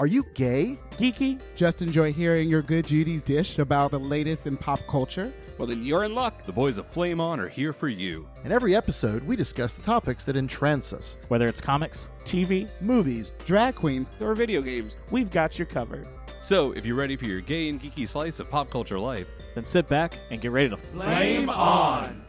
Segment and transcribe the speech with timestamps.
[0.00, 0.76] Are you gay?
[0.96, 1.40] Geeky?
[1.54, 5.32] Just enjoy hearing your good Judy's dish about the latest in pop culture?
[5.56, 6.44] Well, then you're in luck.
[6.44, 8.28] The boys of Flame On are here for you.
[8.44, 11.16] In every episode, we discuss the topics that entrance us.
[11.28, 16.08] Whether it's comics, TV, Movies, drag queens, or video games, we've got you covered.
[16.40, 19.64] So, if you're ready for your gay and geeky slice of pop culture life, then
[19.64, 22.24] sit back and get ready to flame on.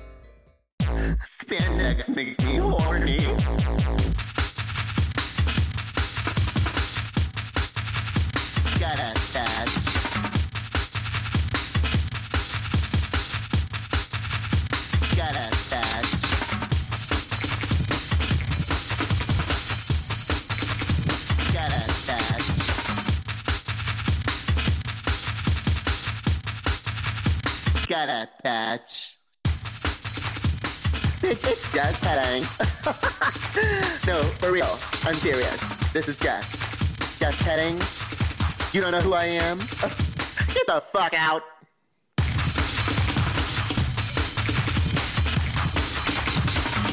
[0.81, 3.25] Spandex makes me horny.
[32.41, 34.77] Just no, for real.
[35.05, 35.93] I'm serious.
[35.93, 37.19] This is just.
[37.19, 37.75] Just petting.
[38.73, 39.57] You don't know who I am?
[40.53, 41.43] Get the fuck out.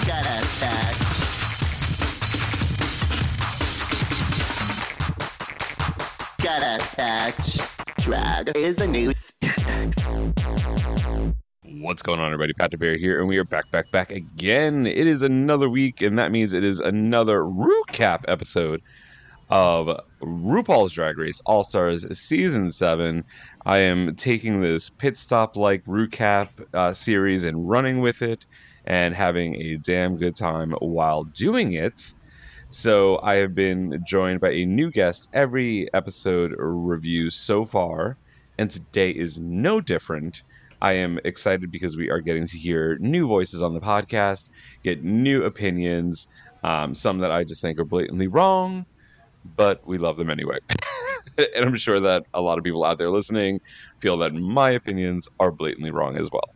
[0.06, 0.98] Gotta touch.
[6.42, 7.58] Gotta touch.
[8.04, 9.12] Drag is the new
[11.82, 12.52] What's going on, everybody?
[12.52, 14.86] Pat Bear here, and we are back, back, back again.
[14.86, 18.80] It is another week, and that means it is another recap episode
[19.50, 19.88] of
[20.20, 23.24] RuPaul's Drag Race All Stars Season 7.
[23.66, 28.46] I am taking this pit stop like recap uh, series and running with it
[28.84, 32.12] and having a damn good time while doing it.
[32.70, 38.18] So, I have been joined by a new guest every episode review so far,
[38.56, 40.44] and today is no different.
[40.82, 44.50] I am excited because we are getting to hear new voices on the podcast,
[44.82, 46.26] get new opinions,
[46.64, 48.84] um, some that I just think are blatantly wrong,
[49.44, 50.58] but we love them anyway.
[51.38, 53.60] and I'm sure that a lot of people out there listening
[54.00, 56.50] feel that my opinions are blatantly wrong as well.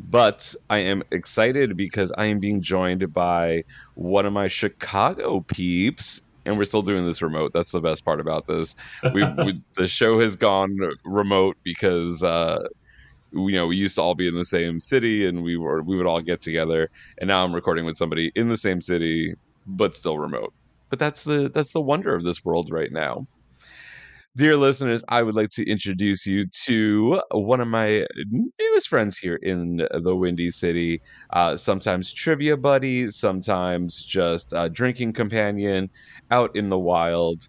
[0.00, 3.62] But I am excited because I am being joined by
[3.94, 7.52] one of my Chicago peeps and we're still doing this remote.
[7.54, 8.74] That's the best part about this.
[9.14, 12.60] We, we the show has gone remote because uh,
[13.32, 15.96] you know we used to all be in the same city and we were we
[15.96, 16.88] would all get together.
[17.18, 19.34] And now I'm recording with somebody in the same city
[19.66, 20.52] but still remote.
[20.90, 23.26] But that's the that's the wonder of this world right now.
[24.36, 28.06] Dear listeners, I would like to introduce you to one of my
[28.60, 31.00] newest friends here in the Windy City.
[31.32, 35.88] Uh, sometimes trivia buddy, sometimes just drinking companion
[36.30, 37.40] out in the wild.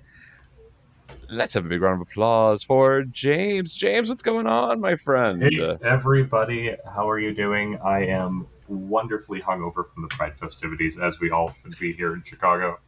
[1.29, 3.75] Let's have a big round of applause for James.
[3.75, 5.43] James, what's going on, my friend?
[5.43, 7.77] Hey, everybody, how are you doing?
[7.83, 12.23] I am wonderfully hungover from the Pride festivities, as we all should be here in
[12.23, 12.79] Chicago.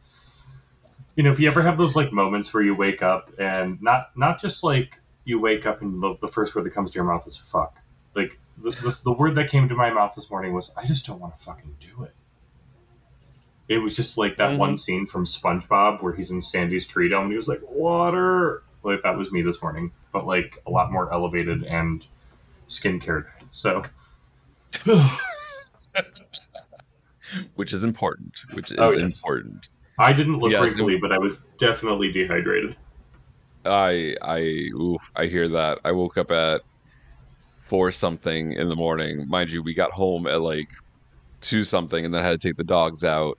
[1.16, 4.16] You know, if you ever have those like moments where you wake up and not
[4.16, 7.04] not just like you wake up and the, the first word that comes to your
[7.04, 7.78] mouth is "fuck."
[8.14, 11.04] Like the, the the word that came to my mouth this morning was, "I just
[11.04, 12.14] don't want to fucking do it."
[13.70, 14.58] It was just like that Mhm.
[14.58, 18.64] one scene from SpongeBob where he's in Sandy's tree dome and he was like, "Water."
[18.82, 22.04] Like that was me this morning, but like a lot more elevated and
[22.68, 23.26] skincared.
[23.52, 23.82] So.
[27.54, 28.34] which is important.
[28.54, 29.22] Which is Oh, yes.
[29.22, 29.68] important.
[30.00, 32.74] I didn't look Yes, wrinkly, but I was definitely dehydrated.
[33.64, 34.40] I I
[34.74, 35.78] oof, I hear that.
[35.84, 36.62] I woke up at
[37.68, 39.26] four something in the morning.
[39.28, 40.66] Mind you, we got home at like
[41.40, 43.36] two something, and then I had to take the dogs out.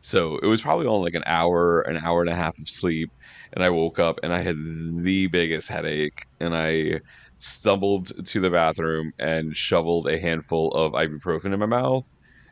[0.00, 3.12] So it was probably only like an hour, an hour and a half of sleep.
[3.52, 7.00] And I woke up and I had the biggest headache, and I
[7.38, 12.04] stumbled to the bathroom and shoveled a handful of ibuprofen in my mouth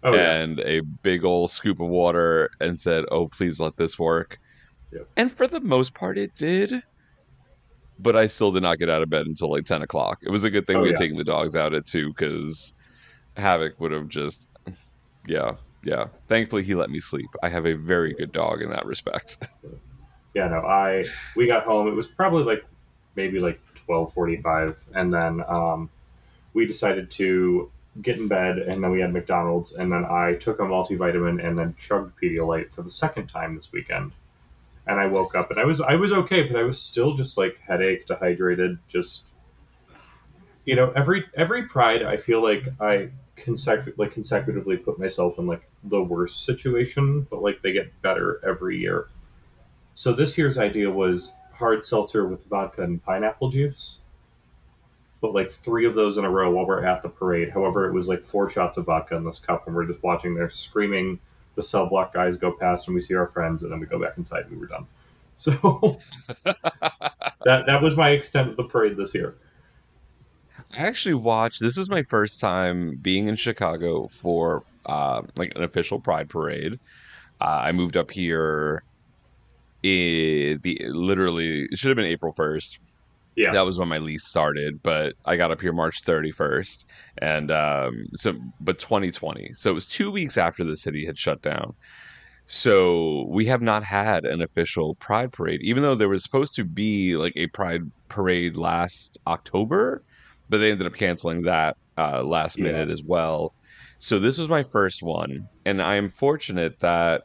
[0.03, 0.34] Oh yeah.
[0.34, 4.38] and a big old scoop of water and said, "Oh, please let this work."
[4.92, 5.09] Yep.
[5.16, 6.82] And for the most part, it did.
[7.98, 10.19] But I still did not get out of bed until like ten o'clock.
[10.22, 10.97] It was a good thing Oh, we had yeah.
[10.97, 12.72] taken the dogs out at two because
[13.36, 14.48] Havoc would have just,
[15.26, 16.06] yeah, yeah.
[16.28, 17.31] Thankfully, he let me sleep.
[17.43, 19.49] I have a very good dog in that respect.
[20.34, 21.89] Yeah, no, I we got home.
[21.89, 22.65] It was probably like
[23.16, 25.91] maybe like twelve forty five, and then um,
[26.53, 27.71] we decided to
[28.01, 31.59] get in bed, and then we had McDonald's, and then I took a multivitamin and
[31.59, 34.13] then chugged Pedialyte for the second time this weekend.
[34.86, 37.36] And I woke up and I was I was okay, but I was still just
[37.36, 39.24] like headache, dehydrated, just
[40.65, 43.10] you know every every Pride I feel like I
[43.44, 48.40] consecu- like consecutively put myself in like the worst situation, but like they get better
[48.46, 49.08] every year.
[49.94, 54.00] So this year's idea was hard seltzer with vodka and pineapple juice.
[55.20, 57.50] But like three of those in a row while we're at the parade.
[57.50, 60.34] However, it was like four shots of vodka in this cup, and we're just watching
[60.34, 61.18] there screaming.
[61.56, 63.98] The cell block guys go past, and we see our friends, and then we go
[63.98, 64.44] back inside.
[64.44, 64.86] and We were done.
[65.34, 65.98] So
[66.44, 69.34] that that was my extent of the parade this year.
[70.72, 71.60] I actually watched.
[71.60, 76.78] This is my first time being in Chicago for uh, like an official Pride parade.
[77.41, 78.82] Uh, I moved up here.
[79.84, 82.80] In the literally it should have been April first.
[83.36, 83.53] Yeah.
[83.53, 86.84] that was when my lease started, but I got up here March thirty first,
[87.18, 89.53] and um, so but twenty twenty.
[89.54, 91.74] So it was two weeks after the city had shut down.
[92.47, 96.64] So we have not had an official Pride parade, even though there was supposed to
[96.64, 100.03] be like a Pride parade last October,
[100.48, 102.65] but they ended up canceling that uh, last Yeah.
[102.65, 103.54] minute as well.
[103.98, 107.22] So this was my first one, and I am fortunate that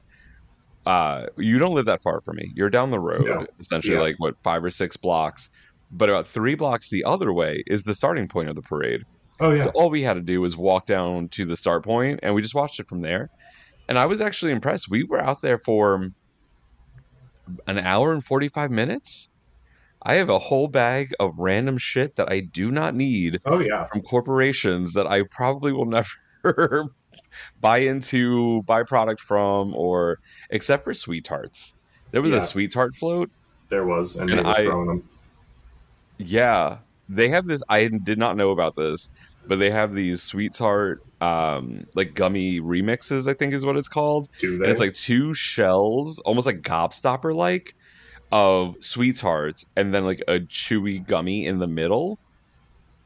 [0.86, 2.52] uh, you don't live that far from me.
[2.56, 3.46] You're down the road, No.
[3.60, 4.02] essentially Yeah.
[4.02, 5.50] like what five or six blocks,
[5.92, 9.02] but about three blocks the other way is the starting point of the parade.
[9.40, 9.62] Oh yeah.
[9.62, 12.42] So all we had to do was walk down to the start point, and we
[12.42, 13.30] just watched it from there.
[13.88, 14.88] And I was actually impressed.
[14.90, 16.10] We were out there for
[17.68, 19.30] an hour and 45 minutes.
[20.04, 23.86] I have a whole bag of random shit that I do not need oh yeah.
[23.88, 25.86] from corporations that I probably will
[26.44, 26.90] never
[27.62, 30.20] buy into, buy product from, or
[30.50, 31.74] except for sweet tarts.
[32.12, 32.40] There was Yeah.
[32.40, 33.30] a sweet tart float.
[33.70, 35.10] There was, and, And they were I- throwing them.
[36.18, 36.78] Yeah,
[37.10, 37.64] they have this.
[37.70, 39.10] I did not know about this,
[39.48, 43.28] but they have these sweet tart, um, like gummy remixes.
[43.28, 44.30] I think is what it's called.
[44.40, 44.64] Do they?
[44.66, 47.74] And it's like two shells, almost like gobstopper like,
[48.34, 52.18] of sweet tarts, and then like a chewy gummy in the middle.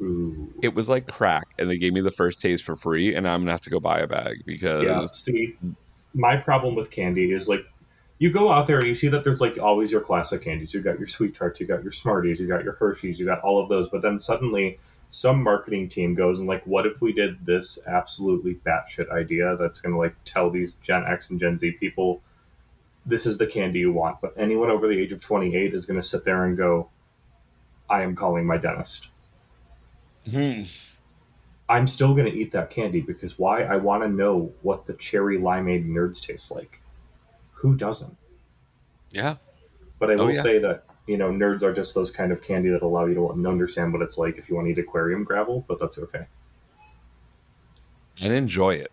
[0.01, 0.53] Ooh.
[0.63, 3.41] It was like crack, and they gave me the first taste for free, and I'm
[3.41, 5.05] gonna have to go buy a bag because Yeah.
[5.11, 5.57] See,
[6.13, 7.65] my problem with candy is like,
[8.19, 10.73] you go out there and you see that there's like always your classic candies.
[10.73, 13.41] You got your sweet tarts, you got your Smarties, you got your Hershey's, you got
[13.41, 13.89] all of those.
[13.89, 14.79] But then suddenly,
[15.09, 19.81] some marketing team goes and like, what if we did this absolutely batshit idea that's
[19.81, 22.21] gonna like tell these Gen X and Gen Z people,
[23.07, 24.21] this is the candy you want.
[24.21, 26.91] But anyone over the age of 28 is gonna sit there and go,
[27.89, 29.09] I am calling my dentist.
[30.29, 30.63] Hmm.
[31.69, 33.63] I'm still going to eat that candy because why?
[33.63, 36.81] I want to know what the cherry limeade nerds taste like.
[37.53, 38.17] Who doesn't?
[39.11, 39.37] yeah,
[39.99, 40.41] But I Oh, will yeah.
[40.41, 43.47] say that, you know, nerds are just those kind of candy that allow you to
[43.47, 46.25] understand what it's like if you want to eat aquarium gravel, but that's okay.
[48.19, 48.91] and enjoy it,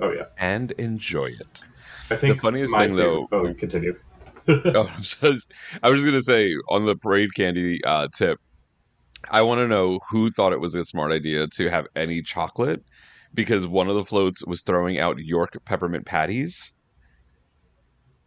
[0.00, 0.24] Oh, yeah.
[0.38, 1.62] and enjoy it.
[2.10, 3.96] I think the funniest thing, though- Oh, continue.
[4.48, 5.34] oh, I'm so-
[5.82, 8.38] I was just gonna say on the parade candy uh, tip,
[9.30, 12.82] I want to know who thought it was a smart idea to have any chocolate,
[13.32, 16.72] because one of the floats was throwing out York peppermint patties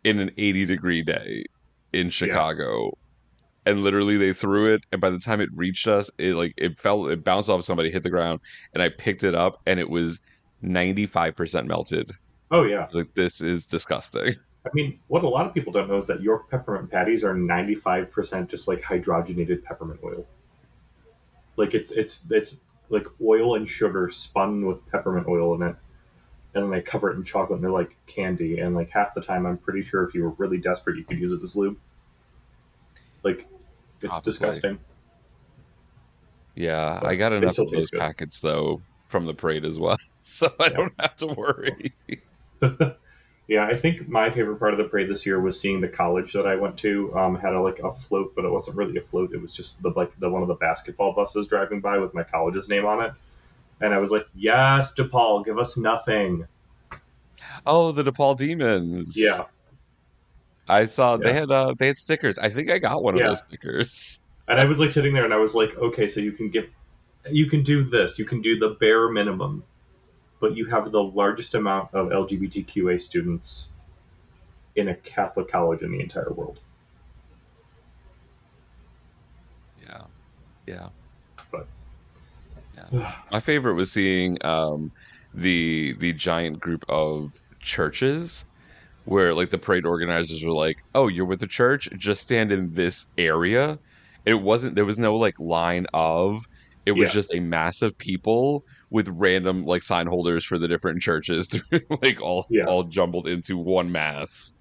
[0.04, 1.44] in an 80 degree day
[1.94, 2.92] in Chicago.
[3.66, 6.80] And literally, they threw it, and by the time it reached us, it like it
[6.80, 8.40] fell, it bounced off somebody, hit the ground,
[8.74, 10.20] and I picked it up, and it was
[10.64, 12.12] 95% melted.
[12.50, 12.88] Oh, yeah.
[12.92, 16.22] Like, "This is disgusting." I mean, what a lot of people don't know is that
[16.22, 20.26] York peppermint patties are 95% just like hydrogenated peppermint oil.
[21.56, 25.76] Like it's it's it's like oil and sugar spun with peppermint oil in it,
[26.54, 28.60] and then they cover it in chocolate and they're like candy.
[28.60, 31.20] And like half the time, I'm pretty sure if you were really desperate, you could
[31.20, 31.78] use it as lube.
[33.24, 33.48] Like,
[34.02, 34.24] it's Probably.
[34.24, 34.80] disgusting.
[36.56, 40.54] Yeah, But I got enough of those packets though from the parade as well, so
[40.60, 41.94] I don't have to worry.
[43.48, 46.34] Yeah, I think my favorite part of the parade this year was seeing the college
[46.34, 49.02] that I went to um, had a, like a float, but it wasn't really a
[49.02, 49.34] float.
[49.34, 52.24] It was just the like the one of the basketball buses driving by with my
[52.24, 53.14] college's name on it,
[53.80, 56.46] and I was like, "Yes, DePaul, give us nothing."
[57.66, 59.16] Oh, the DePaul Demons.
[59.18, 59.46] Yeah,
[60.68, 62.38] I saw they had uh they had stickers.
[62.38, 64.20] I think I got one of those stickers.
[64.50, 66.70] and I was like sitting there, and I was like, "Okay, so you can get,
[67.32, 69.64] you can do this, you can do the bare minimum,
[70.40, 73.74] but you have the largest amount of LGBTQA students
[74.76, 76.60] in a Catholic college in the entire world."
[79.82, 80.02] Yeah,
[80.66, 80.90] yeah.
[81.52, 81.68] But-
[82.92, 83.14] yeah.
[83.32, 84.92] My favorite was seeing um
[85.34, 88.46] the the giant group of churches
[89.06, 91.90] where like the parade organizers were like, "Oh, you're with the church?
[91.98, 93.80] Just stand in this area."
[94.26, 94.76] It wasn't.
[94.76, 96.46] There was no like line of.
[96.88, 97.14] It was Yeah.
[97.16, 101.50] just a mass of people with random like sign holders for the different churches,
[102.02, 102.64] like all Yeah.
[102.66, 104.54] all jumbled into one mass.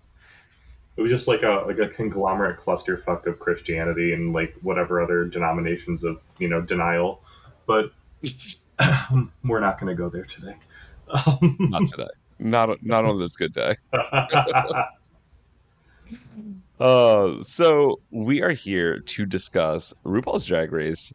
[0.96, 5.24] It was just like a like a conglomerate clusterfuck of Christianity and like whatever other
[5.24, 7.22] denominations of you know denial,
[7.64, 7.92] but
[9.44, 10.56] we're not going to go there today.
[11.60, 12.08] Not today.
[12.40, 13.76] Not not on this good day.
[16.78, 21.12] Uh, so we are here to discuss RuPaul's Drag Race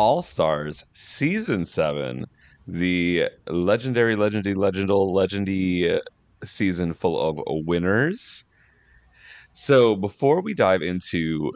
[0.00, 2.24] All Stars Season 7,
[2.66, 6.00] the legendary, legendy, legendal, legendy uh,
[6.42, 8.44] season full of winners.
[9.52, 11.52] So before we dive into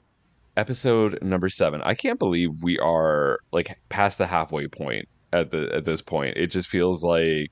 [0.56, 5.74] episode number seven, I can't believe we are like past the halfway point at the
[5.74, 6.36] at this point.
[6.36, 7.50] It just feels like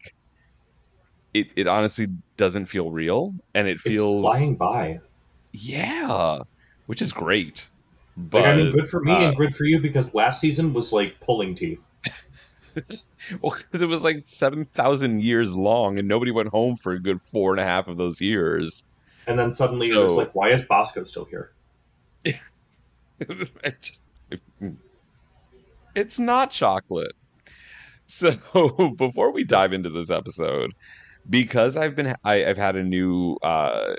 [1.34, 2.06] it it honestly
[2.36, 5.00] doesn't feel real, and it It's feels flying by.
[5.52, 6.40] yeah,
[6.86, 7.70] which is great.
[8.16, 10.72] But Like, I mean, good for me uh, and good for you because last season
[10.72, 11.86] was like pulling teeth.
[13.40, 16.98] Well, because it was like seven thousand years long, and nobody went home for a
[16.98, 18.84] good four and a half of those years.
[19.26, 21.52] And then suddenly it was like, why is Bosco still here?
[23.80, 24.00] Just-
[25.94, 27.12] it's not chocolate.
[28.06, 28.36] So
[28.98, 30.72] before we dive into this episode,
[31.28, 33.94] because I've been I, I've had a new uh,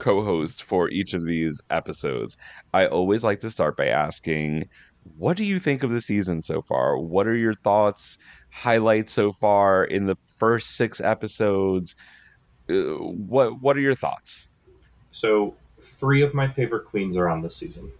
[0.00, 2.36] co-host for each of these episodes,
[2.72, 4.64] I always like to start by asking,
[5.04, 6.98] "What do you think of the season so far?
[6.98, 8.16] What are your thoughts,
[8.52, 11.94] highlights so far in the first six episodes?
[12.70, 14.48] Uh, what What are your thoughts?"
[15.10, 17.90] So three of my favorite queens are on this season,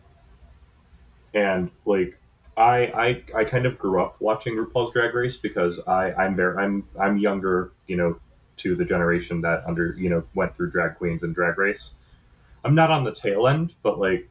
[1.34, 2.18] and like
[2.56, 6.56] I I, I kind of grew up watching RuPaul's Drag Race because I I'm very
[6.62, 8.20] I'm I'm younger you know
[8.60, 11.94] to the generation that under you know went through drag queens and Drag Race.
[12.64, 14.28] I'm not on the tail end, but like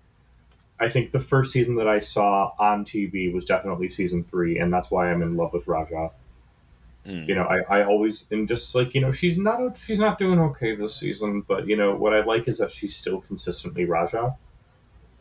[0.80, 4.72] I think the first season that I saw on TV was definitely season three, and
[4.72, 6.12] that's why I'm in love with Raja.
[7.06, 7.28] Mm.
[7.28, 10.40] You know, I, I always am just like, you know, she's not she's not doing
[10.40, 14.36] okay this season, but you know what I like is that she's still consistently Raja,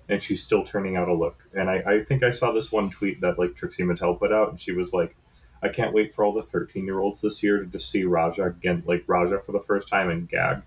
[0.09, 1.37] and she's still turning out a look.
[1.55, 4.51] And I, I think I saw this one tweet that like Trixie Mattel put out,
[4.51, 5.17] and she was like,
[5.63, 8.45] I can't wait for all the 13 year olds this year to just see Raja
[8.45, 10.63] again, like Raja for the first time and gag.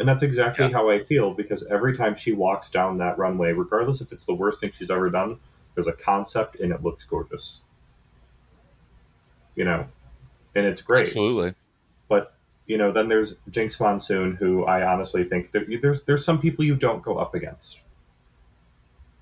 [0.00, 0.72] And that's exactly Yeah.
[0.72, 4.34] how I feel because every time she walks down that runway, regardless if it's the
[4.34, 5.38] worst thing she's ever done,
[5.74, 7.62] there's a concept and it looks gorgeous.
[9.54, 9.86] You know,
[10.54, 11.54] and it's great Absolutely.
[12.08, 12.34] but
[12.66, 16.64] you know then there's Jinkx Monsoon who I honestly think you- there's there's some people
[16.64, 17.80] you don't go up against.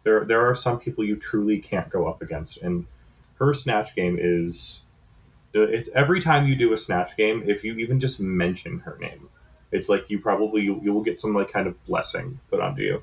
[0.05, 2.87] There there are some people you truly can't go up against, and
[3.39, 4.83] her snatch game is
[5.63, 9.29] it's every time you do a snatch game, if you even just mention her name,
[9.73, 12.83] it's like you probably you, you will get some like kind of blessing put onto
[12.83, 13.03] you.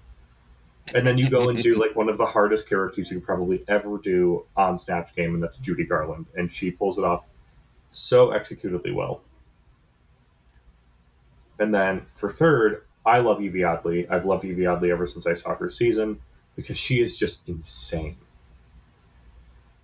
[0.94, 3.64] And then you go and do like one of the hardest characters you could probably
[3.68, 7.26] ever do on Snatch Game, and that's Judy Garland, and she pulls it off
[7.92, 9.22] so executedly well.
[11.60, 14.08] And then for third, I love Yvie Oddly.
[14.10, 16.20] I've loved Yvie Oddly ever since I saw her season
[16.56, 18.18] because she is just insane.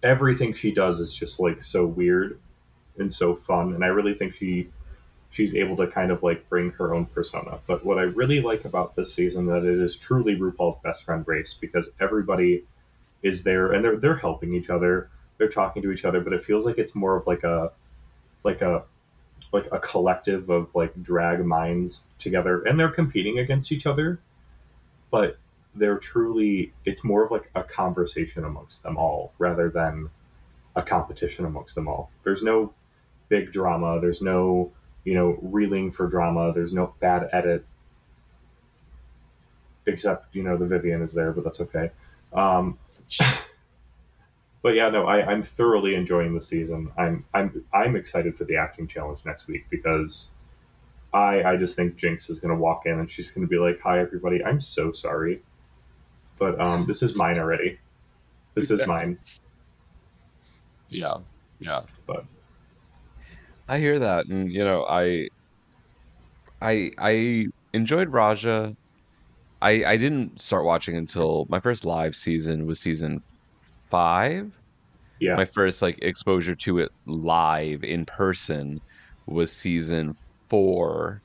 [0.02, 2.40] Everything she does is just like so weird
[3.00, 4.70] and so fun, and I really think she
[5.32, 7.60] she's able to kind of like bring her own persona.
[7.68, 11.28] But what I really like about this season that it is truly RuPaul's best friend
[11.28, 12.64] race because everybody
[13.22, 16.44] is there and they're they're helping each other, they're talking to each other, but it
[16.44, 17.72] feels like it's more of like a
[18.44, 18.84] like a
[19.52, 24.20] like a collective of like drag minds together and they're competing against each other
[25.12, 25.38] but
[25.76, 30.10] they're truly it's more of like a conversation amongst them all rather than
[30.76, 32.74] a competition amongst them all there's no
[33.30, 34.72] big drama there's no
[35.04, 37.66] you know reeling for drama there's no bad edit
[39.86, 41.92] except you know the Vivienne is there but that's okay
[42.34, 42.78] um
[44.62, 46.92] but yeah, no, I, I'm thoroughly enjoying the season.
[46.98, 50.30] I'm I'm I'm excited for the acting challenge next week because
[51.14, 54.00] I I just think Jinkx is gonna walk in and she's gonna be like, "Hi
[54.00, 55.42] everybody, I'm so sorry,
[56.38, 57.80] but um, this is mine already.
[58.54, 59.18] This is mine."
[60.90, 61.18] Yeah,
[61.60, 61.84] yeah.
[62.06, 62.26] But
[63.70, 65.30] I hear that, and you know, I,
[66.62, 68.74] I, I enjoyed Raja.
[69.62, 73.22] I I didn't start watching until my first live season was season
[73.92, 74.54] five.
[75.20, 78.82] yeah, My first like exposure to it live in person
[79.28, 80.16] was season
[80.50, 81.24] four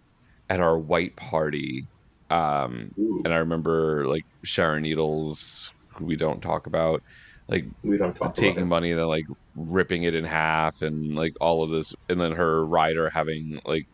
[0.50, 1.88] at our white party.
[2.30, 7.02] Um, Ooh, and I remember like Sharon Needles, who we don't talk about,
[7.48, 9.24] like we don't talk taking money and then like
[9.54, 13.86] ripping it in half and like all of this and then her rider having like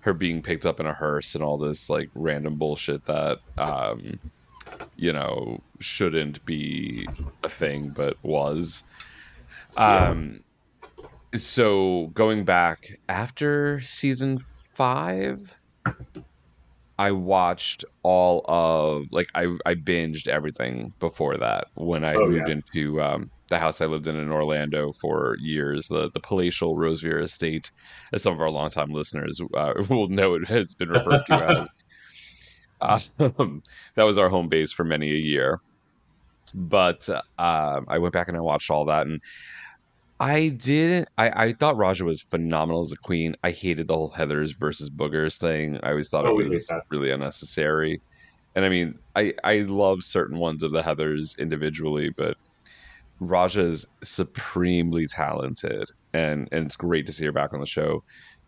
[0.00, 4.14] her being picked up in a hearse and all this like random bullshit that um
[4.94, 7.06] you know shouldn't be
[7.44, 8.82] a thing but was.
[9.76, 10.40] Um
[11.36, 12.78] so going back
[13.08, 14.38] after season
[14.74, 15.54] 5
[17.02, 22.48] I watched all of like I I binged everything before that when I Oh, moved
[22.48, 22.48] yeah.
[22.48, 27.20] into um, the house I lived in in Orlando for years, the the palatial Rosevere
[27.20, 27.70] Estate,
[28.12, 31.68] as some of our longtime listeners uh, will know it has been referred to as.
[32.80, 33.62] Um,
[33.96, 35.58] that was our home base for many a year.
[36.54, 39.20] But uh, I went back and I watched all that, and
[40.22, 41.08] I didn't.
[41.18, 43.34] I, I thought Raja was phenomenal as a queen.
[43.42, 45.78] I hated the whole Heather's versus Boogers thing.
[45.82, 48.00] I always thought Oh, it was really unnecessary.
[48.56, 52.36] and I mean, I I love certain ones of the Heathers individually, but
[53.20, 58.02] Raja is supremely talented, and and it's great to see her back on the show.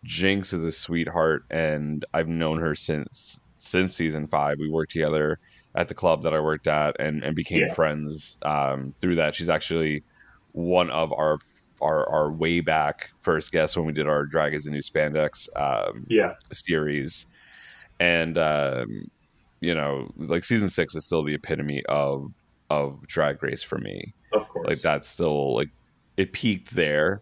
[0.07, 4.57] Jinkx is a sweetheart, and I've known her since since season five.
[4.59, 5.37] We worked together
[5.77, 7.73] at the club that I worked at, and and became Yeah.
[7.75, 9.35] friends um, through that.
[9.35, 10.03] She's actually
[10.51, 11.37] one of our
[11.81, 15.47] our our way back first guests when we did our drag Dragons and New Spandex
[15.55, 17.25] um, Yeah, series,
[17.99, 18.87] and um,
[19.61, 22.27] you know, like season six is still the epitome of
[22.69, 24.13] of Drag Race for me.
[24.33, 24.67] Of course.
[24.67, 25.69] like that's still like
[26.17, 27.21] it peaked there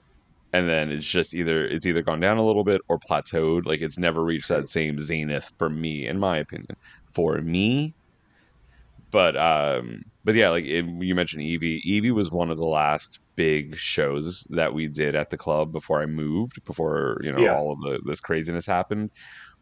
[0.54, 3.66] and then it's just either it's either gone down a little bit or plateaued.
[3.66, 6.76] Like it's never reached that same zenith for me in my opinion
[7.14, 7.96] for me.
[9.12, 11.82] But um but yeah like it, you mentioned Yvie.
[11.86, 16.02] Yvie was one of the last big shows that we did at the club before
[16.02, 17.56] i moved before you know Yeah.
[17.56, 19.10] all of the, this craziness happened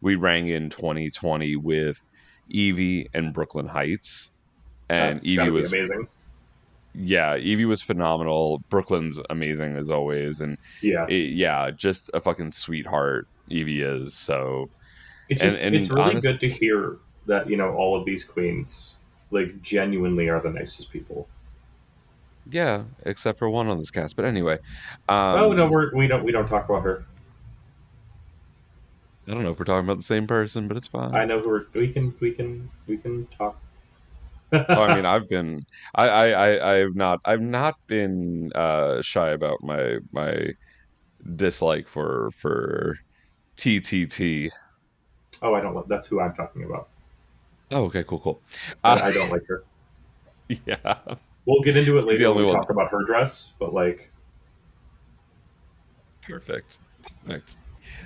[0.02, 1.98] we rang in 2020 with
[2.54, 4.32] Yvie and brooklyn heights
[4.90, 6.08] and That's Yvie was amazing.
[6.94, 8.60] yeah, Yvie was phenomenal.
[8.70, 13.28] Brooklyn's amazing as always, and Yeah, it, yeah, just a fucking sweetheart.
[13.50, 14.66] Yvie is so.
[15.30, 16.98] it's just and it's really good to hear
[17.28, 18.98] that you know all of these queens
[19.32, 21.30] like genuinely are the nicest people.
[22.46, 24.16] Yeah, except for one on this cast.
[24.16, 24.58] But anyway,
[25.08, 27.06] um, oh no, we're, we don't we don't talk about her.
[29.28, 31.22] I don't know if we're talking about the same person, but it's fine.
[31.22, 33.58] I know who we're, we can we can we can talk.
[34.74, 35.64] oh, I mean, I've been,
[35.96, 40.50] I, I, I, I've not, I've not been uh, shy about my my
[41.36, 42.96] dislike for for
[43.58, 44.52] TTT.
[45.42, 45.76] oh, I don't.
[45.76, 46.90] li- That's who I'm talking about.
[47.72, 48.44] Oh, okay, cool, cool.
[48.84, 49.64] Uh, I don't like her.
[50.66, 51.04] yeah,
[51.46, 52.56] We'll get into it later when we one.
[52.56, 54.12] talk about her dress, but like,
[56.28, 56.80] Perfect.
[57.26, 57.56] Perfect.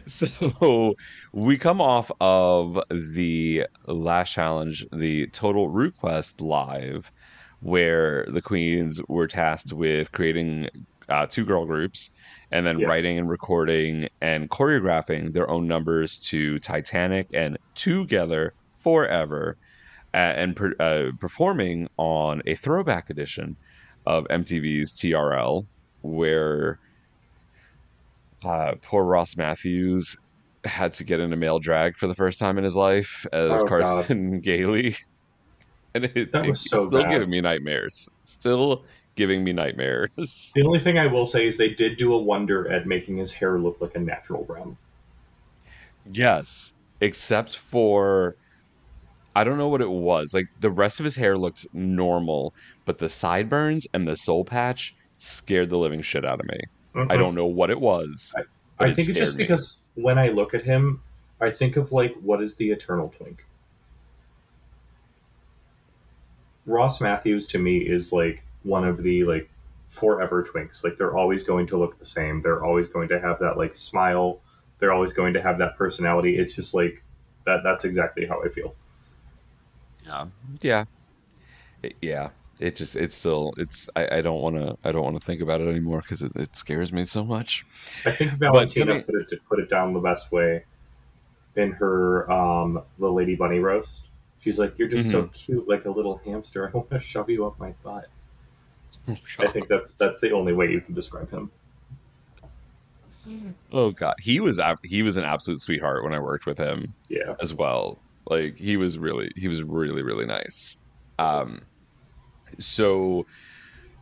[0.07, 0.93] So
[1.33, 7.11] we come off of the last challenge, the Total Root Quest live,
[7.59, 10.69] where the queens were tasked with creating
[11.09, 12.09] uh, two girl groups
[12.51, 12.87] and then Yeah.
[12.87, 19.57] writing and recording and choreographing their own numbers to Titanic and Together Forever
[20.15, 23.55] and per, uh, performing on a throwback edition
[24.05, 25.65] of MTV's TRL,
[26.01, 26.79] where
[28.43, 30.15] uh, poor Ross Mathews
[30.63, 33.67] had to get into male drag for the first time in his life as Oh,
[33.67, 34.95] Carson Daly.
[35.93, 37.11] And it, That was so still bad.
[37.11, 38.09] giving me nightmares.
[38.25, 38.83] Still
[39.15, 40.51] giving me nightmares.
[40.55, 43.31] the only thing I will say is they did do a wonder at making his
[43.31, 44.77] hair look like a natural brown.
[46.11, 48.35] yes, except for
[49.35, 50.33] I don't know what it was.
[50.33, 52.53] Like the rest of his hair looked normal,
[52.85, 56.59] but the sideburns and the soul patch scared the living shit out of me.
[57.09, 58.33] I don't know what it was.
[58.37, 58.83] Mm-hmm.
[58.83, 59.43] I it think it's just me.
[59.43, 61.01] because when I look at him,
[61.41, 63.45] I think of like what is the eternal twink.
[66.65, 69.49] Ross Mathews to me is like one of the like
[69.87, 70.83] forever twinks.
[70.83, 72.41] Like they're always going to look the same.
[72.41, 74.39] They're always going to have that like smile.
[74.79, 76.37] They're always going to have that personality.
[76.37, 77.03] It's just like
[77.45, 77.61] that.
[77.63, 78.73] That's exactly how I feel.
[80.05, 80.25] Yeah.
[80.61, 80.85] Yeah.
[81.83, 82.29] It- yeah.
[82.57, 85.41] It just it's still it's I, I don't want to I don't want to think
[85.41, 87.65] about it anymore because it, it scares me so much.
[88.05, 90.63] I think Valentina coming- put it put it down the best way
[91.57, 94.07] in her um the Lady Bunny roast.
[94.39, 95.31] She's like, "You're just so Mm-hmm.
[95.33, 96.69] cute, like a little hamster.
[96.69, 98.05] I want to shove you up my butt."
[99.07, 101.51] I think that's that's the only way you can describe him.
[103.73, 106.93] Oh god, he was ab- he was an absolute sweetheart when I worked with him
[107.09, 107.99] Yeah, as well.
[108.27, 110.77] Like he was really he was really really nice.
[111.19, 111.59] Um,
[112.59, 113.25] so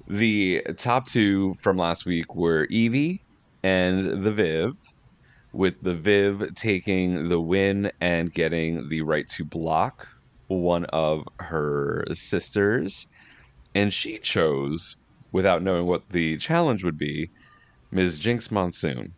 [0.07, 3.17] the top two from last week were Yvie
[3.63, 4.71] and the Viv,
[5.53, 10.07] with the Viv taking the win and getting the right to block
[10.47, 13.07] one of her sisters,
[13.73, 14.95] and she chose,
[15.31, 17.29] without knowing what the challenge would be,
[17.91, 18.19] Ms.
[18.19, 19.15] Jinkx Monsoon,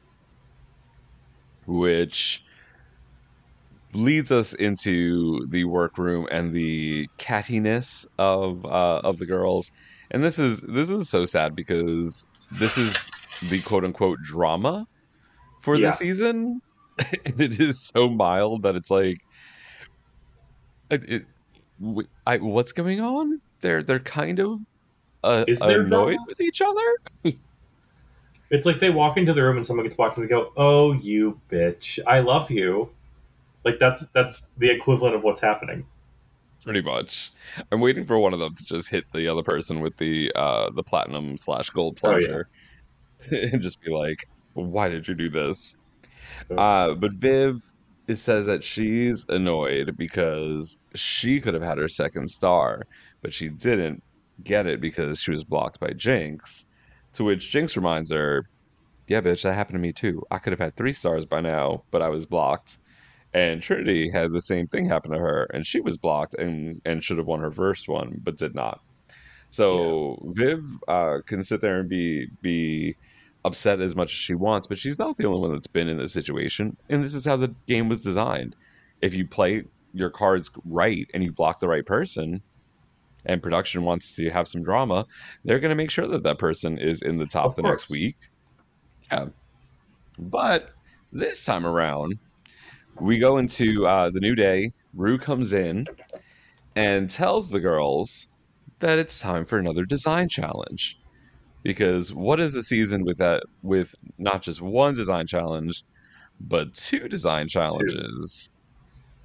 [1.65, 2.44] which
[3.95, 9.71] leads us into the workroom and the cattiness of uh, of the girls.
[10.11, 14.85] And this is this is so sad because this is the quote unquote drama
[15.61, 15.89] for Yeah.
[15.89, 16.61] the season.
[17.25, 19.17] and it is so mild that it's like
[20.89, 21.23] it, it,
[22.25, 23.39] I, what's going on?
[23.61, 24.59] They're they're kind of
[25.23, 26.17] uh, annoyed drama?
[26.27, 27.35] with each other.
[28.49, 30.93] it's like they walk into the room and someone gets blocked and they go, "Oh,
[30.93, 31.99] you bitch!
[32.07, 32.89] I love you."
[33.65, 35.85] Like that's that's the equivalent of what's happening.
[36.63, 37.31] Pretty much.
[37.71, 40.71] I'm waiting for one of them to just hit the other person with the uh
[40.71, 42.43] the platinum slash gold Oh, yeah.
[43.31, 44.17] and just be like,
[44.53, 45.75] "Why did you do this?"
[46.57, 47.57] Uh, but Viv
[48.07, 52.83] it says that she's annoyed because she could have had her second star,
[53.21, 54.03] but she didn't
[54.43, 56.65] get it because she was blocked by Jinkx.
[57.13, 58.43] To which Jinkx reminds her,
[59.07, 60.23] Yeah, bitch, that happened to me too.
[60.31, 62.77] I could have had three stars by now, but I was blocked.
[63.35, 67.03] And Trinity had the same thing happen to her, and she was blocked and, and
[67.03, 68.79] should have won her first one, but did not.
[69.49, 72.95] So Viv uh, can sit there and be be
[73.43, 75.97] upset as much as she wants, but she's not the only one that's been in
[75.97, 76.77] this situation.
[76.89, 78.55] And this is how the game was designed.
[79.01, 82.41] If you play your cards right and you block the right person,
[83.25, 85.05] and production wants to have some drama,
[85.43, 87.89] they're going to make sure that that person is in the top Of the course.
[87.89, 88.15] next week.
[89.11, 89.27] Yeah.
[90.17, 90.69] But
[91.11, 92.17] this time around,
[92.99, 94.71] we go into uh, the new day.
[94.93, 95.85] Rue comes in
[96.75, 98.27] and tells the girls
[98.79, 100.97] that it's time for another design challenge.
[101.63, 105.83] Because what is a season with that with not just one design challenge,
[106.39, 108.49] but two design challenges?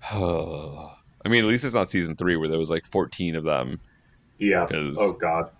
[0.11, 3.77] I mean, at least it's not season three where there was like 14 of them,
[4.39, 4.67] Yeah.
[4.73, 5.51] Oh God.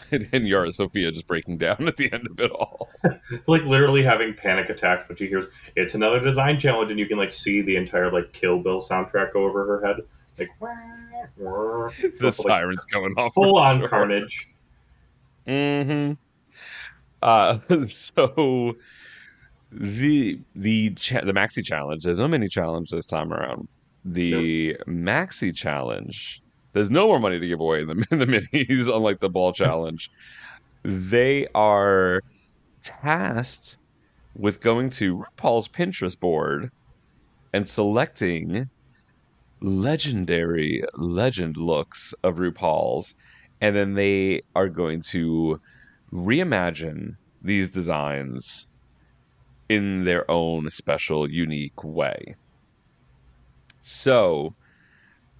[0.10, 2.90] and Yara Sofia just breaking down at the end of it all.
[3.46, 7.18] Like literally having panic attacks when she hears it's another design challenge, and you can
[7.18, 9.96] like see the entire like Kill Bill soundtrack go over her head,
[10.38, 11.90] like wah.
[12.20, 13.34] The Like, sirens going off.
[13.34, 14.48] full on carnage.
[15.46, 16.12] hmm
[17.22, 18.74] Uh, so
[19.70, 22.04] the the cha- the maxi challenge.
[22.04, 23.68] There's no mini challenge this time around.
[24.04, 26.42] The maxi challenge.
[26.78, 29.52] There's no more money to give away in the in the minis, unlike the ball
[29.52, 30.12] challenge.
[30.84, 32.22] They are
[32.82, 33.78] tasked
[34.36, 36.70] with going to RuPaul's Pinterest board
[37.52, 38.70] and selecting
[39.60, 43.16] legendary legend looks of RuPaul's,
[43.60, 45.60] and then they are going to
[46.12, 48.68] reimagine these designs
[49.68, 52.36] in their own special, unique way.
[53.80, 54.54] So,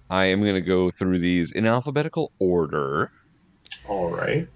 [0.09, 3.11] I am going to go through these in alphabetical order.
[3.87, 4.47] All right.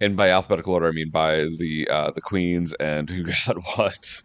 [0.00, 4.22] And by alphabetical order, I mean by the uh, the queens and who got what.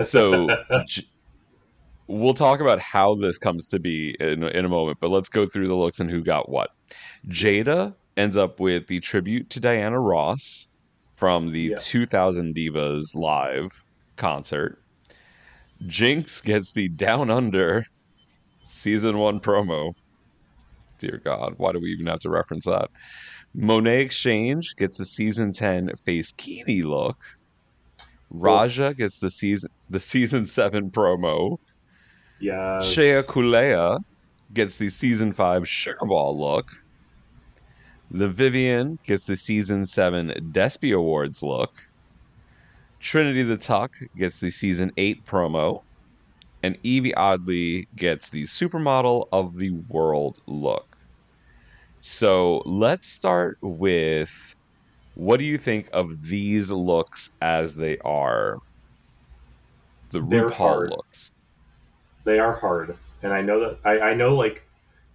[0.00, 0.48] So,
[0.86, 1.04] J-
[2.08, 5.46] we'll talk about how this comes to be in, in a moment, but let's go
[5.46, 6.70] through the looks and who got what.
[7.28, 10.66] Jaida ends up with the tribute to Diana Ross
[11.14, 11.86] from the Yes.
[11.88, 13.70] 2000 Divas live
[14.16, 14.82] concert.
[15.84, 17.84] Jinkx gets the Down Under
[18.62, 19.92] season one promo.
[20.98, 22.88] Dear God, why do we even have to reference that?
[23.56, 27.16] Monét X Change gets the season 10 face Kini look.
[28.30, 31.58] Raja gets the season the season seven promo.
[32.40, 32.90] Yes.
[32.90, 33.98] Shea Couleé
[34.52, 36.66] gets the season five Sugar Ball look.
[38.10, 41.70] The Vivienne gets the season seven Despy Awards look.
[43.00, 45.82] Trinity the Tuck gets the season eight promo.
[46.62, 50.96] And Evie Oddly gets the supermodel of the world look.
[52.00, 54.54] So let's start with
[55.14, 58.58] what do you think of these looks as they are?
[60.10, 60.90] The They're RuPaul hard.
[60.90, 61.32] looks.
[62.24, 64.68] they are hard and i know that I, I know like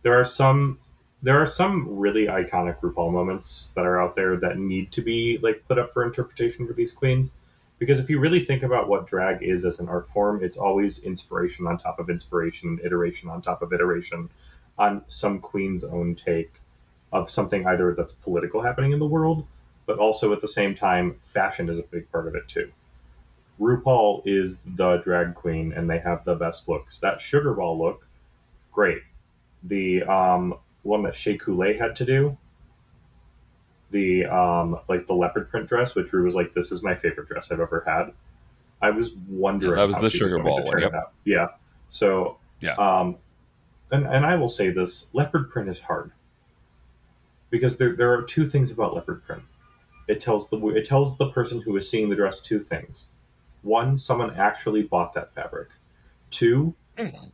[0.04, 0.80] there are some
[1.22, 5.40] there are some really iconic RuPaul moments that are out there that need to be
[5.42, 7.34] like put up for interpretation for these queens
[7.80, 11.00] because if you really think about what drag is as an art form it's always
[11.00, 14.30] inspiration on top of inspiration iteration on top of iteration
[14.78, 16.60] on some queen's own take
[17.12, 19.46] of something either that's political happening in the world
[19.86, 22.72] but also at the same time fashion is a big part of it too
[23.60, 27.00] RuPaul is the drag queen and they have the best looks.
[27.00, 28.08] That sugar ball look,
[28.72, 29.02] great.
[29.64, 32.38] The um, one that Shea Coulee had to do,
[33.92, 37.28] the um, like the leopard print dress, which Ru was like, "This is my favorite
[37.28, 38.12] dress I've ever had."
[38.82, 39.72] I was wondering.
[39.72, 41.14] Yeah, that was how the she sugar going ball to one, yep.
[41.24, 41.48] Yeah.
[41.90, 42.38] So.
[42.60, 42.74] Yeah.
[42.74, 43.18] Um,
[43.92, 46.12] and and I will say this: leopard print is hard
[47.50, 49.44] because there there are two things about leopard print.
[50.08, 53.10] It tells the it tells the person who is seeing the dress two things.
[53.62, 55.70] One, someone actually bought that fabric.
[56.30, 56.74] Two,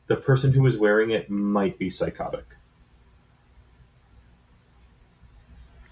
[0.07, 2.45] the person who is wearing it might be psychotic.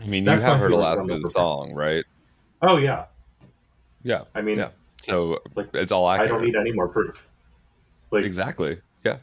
[0.01, 2.03] I mean, That's you have heard Alaska's song, right?
[2.61, 3.05] Oh yeah,
[4.03, 4.23] Yeah.
[4.35, 4.69] I mean, Yeah.
[5.01, 7.27] So like, it's all I don't need any more proof.
[8.11, 8.79] Like, exactly.
[9.03, 9.17] Yeah.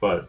[0.00, 0.28] but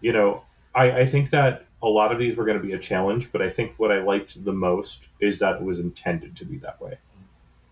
[0.00, 0.42] you know,
[0.74, 3.42] I, I think that a lot of these were going to be a challenge, but
[3.42, 6.80] I think what I liked the most is that it was intended to be that
[6.80, 6.98] way.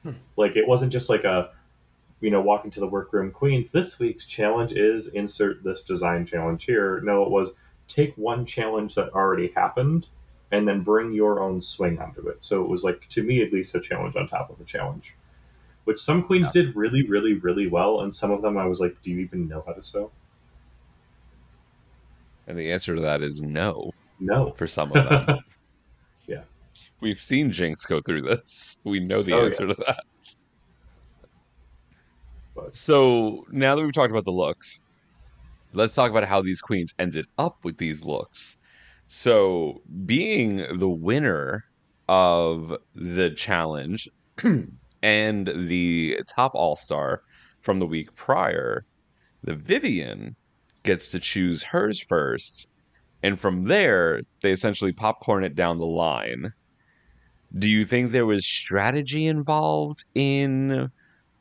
[0.02, 0.12] Hmm.
[0.36, 1.50] Like it wasn't just like a,
[2.20, 3.70] you know, walking to the workroom queens.
[3.70, 7.00] This week's challenge is insert this design challenge here.
[7.00, 7.54] No, it was
[7.88, 10.06] take one challenge that already happened
[10.54, 12.42] and then bring your own swing onto it.
[12.44, 15.14] So it was like to me at least a challenge on top of a challenge.
[15.84, 18.96] which some queens did really, really, really well, and some of them I was like,
[19.02, 20.10] do you even know how to sew?
[22.46, 24.52] And the answer to that is no No.
[24.56, 25.38] for some of them.
[26.26, 26.44] Yeah.
[27.02, 28.78] We've seen Jinkx go through this.
[28.84, 29.76] We know the Oh, answer yes.
[29.76, 30.04] to that.
[32.54, 34.80] But- So now that we've talked about the looks,
[35.74, 38.56] let's talk about how these queens ended up with these looks.
[39.06, 41.64] So, being the winner
[42.08, 44.08] of the challenge
[45.02, 47.22] and the top all star
[47.62, 48.84] from the week prior,
[49.42, 50.36] the Vivienne
[50.82, 52.68] gets to choose hers first.
[53.22, 56.52] And from there, they essentially popcorn it down the line.
[57.56, 60.90] Do you think there was strategy involved in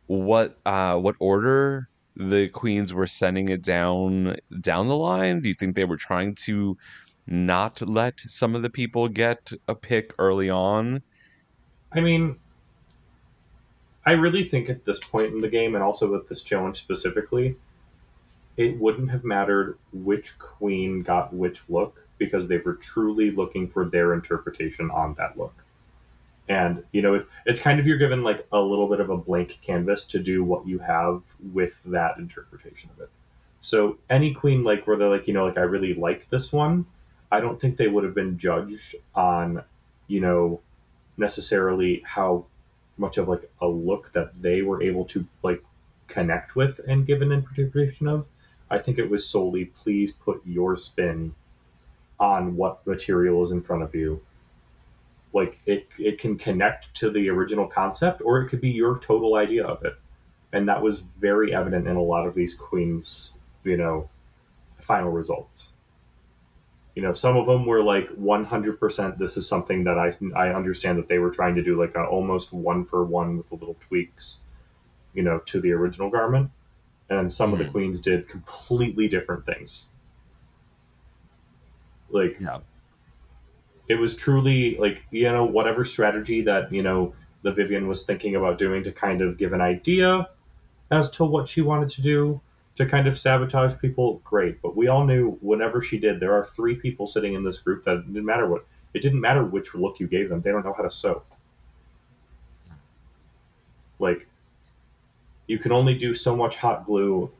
[0.08, 5.41] what uh, what order the queens were sending it down down the line?
[5.41, 6.78] Do you think they were trying to
[7.27, 11.01] not let some of the people get a pick early on?
[11.91, 12.38] I mean,
[14.05, 17.55] I really think at this point in the game, and also with this challenge specifically,
[18.57, 23.86] it wouldn't have mattered which queen got which look because they were truly looking for
[23.86, 25.53] their interpretation on that look.
[26.49, 29.17] And, you know, it, it's kind of you're given like a little bit of a
[29.17, 33.09] blank canvas to do what you have with that interpretation of it.
[33.62, 36.86] So any queen, like, where they're like, you know, like, I really like this one,
[37.34, 39.63] I don't think they would have been judged on,
[40.06, 40.62] you know,
[41.17, 42.46] necessarily how
[42.96, 45.63] much of like a look that they were able to like
[46.08, 48.28] connect with and give an interpretation of.
[48.69, 51.34] I think it was solely please put your spin
[52.19, 54.22] on what material is in front of you.
[55.34, 59.38] Like it it can connect to the original concept or it could be your total
[59.38, 59.96] idea of it.
[60.52, 64.08] And that was very evident in a lot of these queens, you know,
[64.78, 65.74] final results.
[66.95, 69.17] You know, some of them were like 100%.
[69.17, 72.03] This is something that I I understand that they were trying to do like a
[72.03, 74.39] almost one for one with the little tweaks,
[75.13, 76.51] you know, to the original garment.
[77.10, 77.71] And some of the Mhm.
[77.71, 79.89] queens did completely different things.
[82.10, 82.60] Like, Yeah.
[83.88, 88.36] it was truly like you know whatever strategy that you know the Vivienne was thinking
[88.36, 90.29] about doing to kind of give an idea
[90.91, 92.41] as to what she wanted to do
[92.77, 94.62] to kind of sabotage people, great.
[94.62, 97.83] But we all knew whenever she did, there are three people sitting in this group
[97.83, 100.73] that didn't matter what it didn't matter which look you gave them, they don't know
[100.73, 101.23] how to sew.
[103.99, 104.27] Like
[105.47, 107.31] you can only do so much hot glue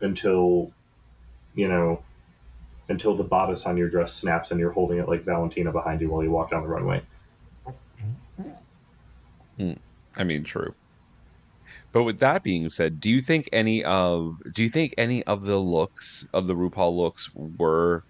[0.00, 0.72] until
[1.54, 2.02] you know
[2.88, 6.08] until the bodice on your dress snaps and you're holding it like Valentina behind you
[6.08, 7.02] while you walk down the runway.
[10.16, 10.74] I mean, true.
[11.98, 15.42] But with that being said, do you think any of do you think any of
[15.42, 18.04] the looks of the RuPaul looks were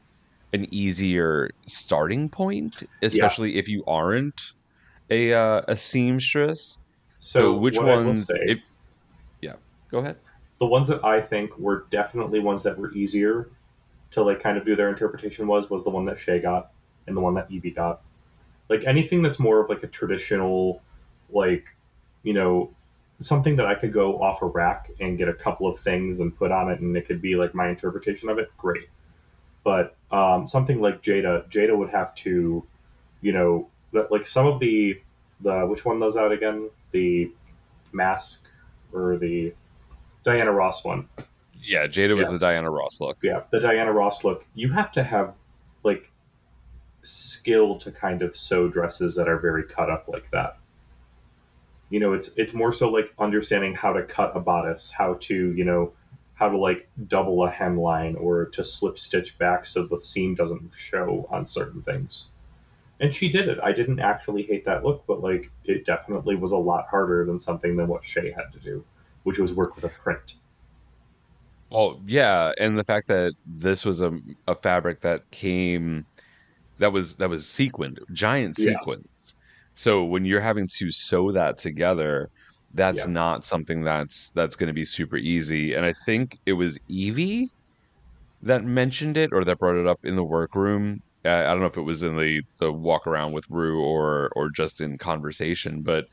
[0.52, 4.40] an easier starting point, especially if you aren't
[5.10, 6.78] a uh, a seamstress?
[7.18, 8.26] So which I will ones?
[8.26, 8.58] say, if-
[9.40, 9.56] yeah,
[9.90, 10.18] go ahead.
[10.60, 13.50] the ones that I think were definitely ones that were easier
[14.12, 16.72] to like kind of do their interpretation was was the one that Shea got
[17.06, 18.02] and the one that Yvie got.
[18.68, 20.82] Like anything that's more of like a traditional,
[21.30, 21.66] like,
[22.22, 22.76] you know,
[23.20, 26.36] something that I could go off a rack and get a couple of things and
[26.36, 28.88] put on it and it could be like my interpretation of it, great.
[29.64, 32.64] But um, something like Jaida, Jaida would have to,
[33.20, 35.00] you know, like some of the
[35.40, 36.70] the which one was out again?
[36.92, 37.30] The
[37.92, 38.44] mask
[38.92, 39.52] or the
[40.24, 41.08] Diana Ross one.
[41.60, 42.32] Yeah, Jaida was Yeah.
[42.32, 43.18] the Diana Ross look.
[43.22, 44.44] Yeah, the Diana Ross look.
[44.54, 45.34] You have to have
[45.82, 46.10] like
[47.02, 50.58] skill to kind of sew dresses that are very cut up like that.
[51.90, 55.52] You know, it's it's more so like understanding how to cut a bodice, how to,
[55.52, 55.92] you know,
[56.34, 60.72] how to like double a hemline or to slip stitch back so the seam doesn't
[60.76, 62.28] show on certain things.
[63.00, 63.58] And she did it.
[63.62, 67.38] I didn't actually hate that look, but like it definitely was a lot harder than
[67.38, 68.84] something than what Shea had to do,
[69.22, 70.34] which was work with a print.
[71.70, 76.06] Oh yeah, and the fact that this was a a fabric that came
[76.78, 78.74] that was that was sequined, giant Yeah.
[79.78, 82.30] So when you're having to sew that together,
[82.72, 83.12] that's Yeah.
[83.12, 85.72] not something that's that's going to be super easy.
[85.74, 87.46] And I think it was Yvie
[88.42, 91.00] that mentioned it or that brought it up in the workroom.
[91.24, 94.50] I don't know if it was in the the walk around with Rue or or
[94.50, 96.06] just in conversation, but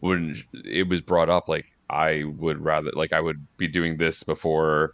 [0.00, 4.24] when it was brought up, like I would rather like I would be doing this
[4.24, 4.92] before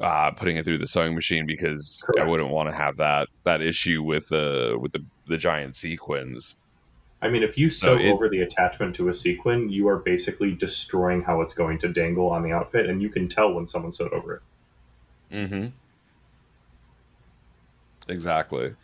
[0.00, 3.62] uh, putting it through the sewing machine because I wouldn't want to have that that
[3.62, 6.54] issue with the with the the giant sequins.
[7.24, 10.52] I mean, if you sew it- over the attachment to a sequin, you are basically
[10.52, 13.92] destroying how it's going to dangle on the outfit, and you can tell when someone
[13.92, 14.42] sewed over it.
[15.34, 15.66] Mm-hmm.
[18.08, 18.74] Exactly.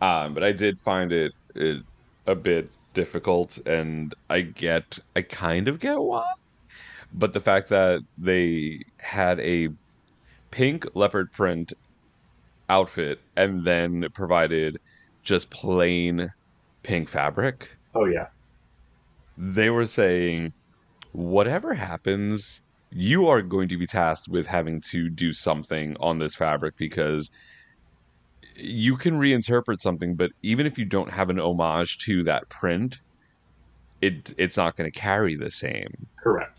[0.00, 1.82] Um, but I did find it, it
[2.28, 6.24] a bit difficult and I get I kind of get why.
[7.12, 9.68] But the fact that they had a
[10.50, 11.72] pink leopard print
[12.68, 14.78] outfit and then provided
[15.22, 16.32] just plain
[16.86, 18.28] pink fabric, Oh yeah.
[19.36, 20.52] they were saying
[21.12, 26.36] whatever happens, you are going to be tasked with having to do something on this
[26.36, 27.30] fabric because
[28.54, 33.00] you can reinterpret something, but even if you don't have an homage to that print,
[34.00, 36.06] it it's not going to carry the same.
[36.22, 36.58] Correct.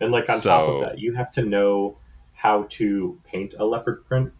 [0.00, 1.98] And like on top of that, you have to know
[2.34, 4.32] how to paint a leopard print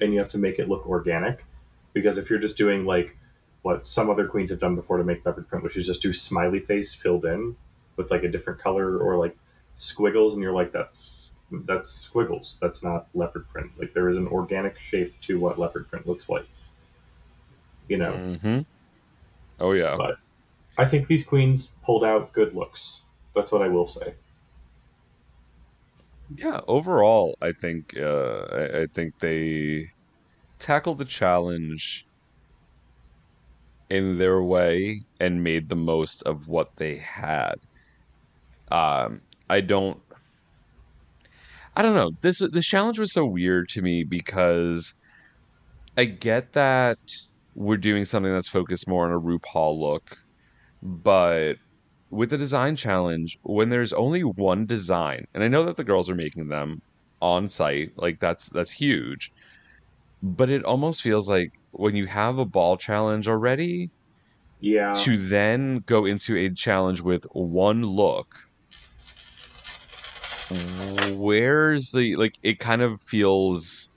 [0.00, 1.44] and you have to make it look organic.
[1.92, 3.16] Because if you're just doing like
[3.62, 6.12] what some other queens have done before to make leopard print, which is just do
[6.12, 7.56] smiley face filled in
[7.96, 9.36] with like a different color or like
[9.76, 12.58] squiggles, and you're like, that's that's squiggles.
[12.60, 13.72] That's not leopard print.
[13.78, 16.46] Like there is an organic shape to what leopard print looks like.
[17.88, 18.60] You know, hmm
[19.60, 19.96] Oh yeah.
[19.96, 20.16] but
[20.78, 23.02] I think these queens pulled out good looks.
[23.34, 24.14] That's what I will say.
[26.28, 29.86] Yeah, overall, I think uh, I, I think they
[30.58, 32.06] tackled the challenge
[33.90, 37.56] in their way and made the most of what they had.
[38.70, 40.00] Um, I don't,
[41.76, 42.10] I don't know.
[42.20, 44.94] This this challenge was so weird to me because
[45.96, 46.98] I get that
[47.54, 50.16] we're doing something that's focused more on a RuPaul look,
[50.82, 51.54] but
[52.10, 56.10] with the design challenge, when there's only one design, and I know that the girls
[56.10, 56.82] are making them
[57.22, 59.32] on site, like that's that's huge.
[60.22, 63.90] But it almost feels like when you have a ball challenge already,
[64.60, 64.92] Yeah.
[65.02, 68.26] to then go into a challenge with one look,
[70.50, 72.32] where's the like?
[72.42, 73.88] It kind of feels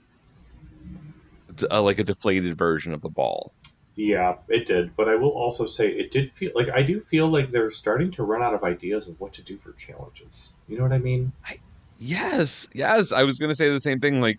[1.70, 3.52] uh, like a deflated version of the ball.
[3.96, 4.94] Yeah, it did.
[4.96, 8.10] But I will also say it did feel like I do feel like they're starting
[8.12, 10.52] to run out of ideas of what to do for challenges.
[10.66, 11.32] You know what I mean?
[11.96, 13.12] Yes, yes.
[13.12, 14.20] I was gonna say the same thing.
[14.20, 14.38] Like,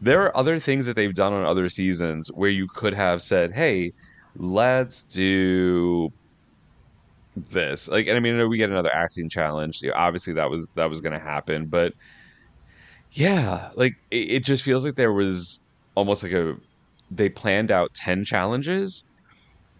[0.00, 3.52] there are other things that they've done on other seasons where you could have said,
[3.52, 3.92] "Hey,
[4.36, 6.12] let's do
[7.36, 9.80] this." Like, and I mean, I know we get another acting challenge.
[9.82, 11.94] Yeah, obviously, that was that was gonna happen, but
[13.12, 15.60] yeah, like it, it just feels like there was
[15.94, 16.56] almost like a
[17.10, 19.04] they planned out ten challenges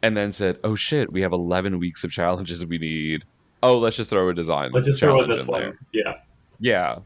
[0.02, 3.24] and then said, "Oh shit, we have eleven weeks of challenges we need."
[3.62, 4.70] Oh, let's just throw a design.
[4.72, 5.78] Let's just throw in this there." one.
[5.92, 6.14] Yeah.
[6.58, 6.98] Yeah.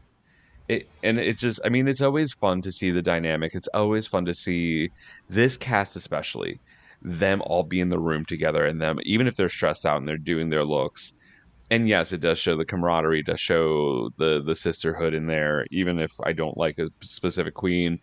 [0.71, 3.55] It, and it just, I mean, it's always fun to see the dynamic.
[3.55, 4.89] It's always fun to see
[5.27, 6.61] this cast, especially
[7.01, 10.07] them all be in the room together and them, even if they're stressed out and
[10.07, 11.13] they're doing their looks.
[11.69, 15.65] And yes, it does show the camaraderie, does show the the sisterhood in there.
[15.71, 17.99] Even if I don't like a specific queen,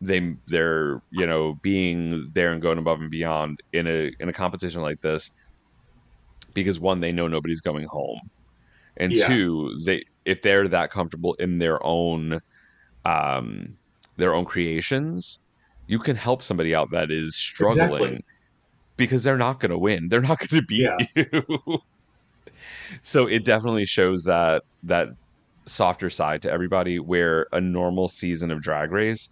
[0.00, 4.32] they they're you know being there and going above and beyond in a in a
[4.32, 5.30] competition like this
[6.54, 8.20] because one they know nobody's going home
[8.96, 9.26] and Yeah.
[9.26, 12.40] two they if they're that comfortable in their own
[13.04, 13.76] um
[14.16, 15.40] their own creations
[15.86, 18.24] you can help somebody out that is struggling Exactly.
[18.96, 21.06] because they're not going to win they're not going to beat Yeah.
[21.32, 21.78] you
[23.02, 25.08] so it definitely shows that that
[25.66, 29.28] softer side to everybody where a normal season of drag race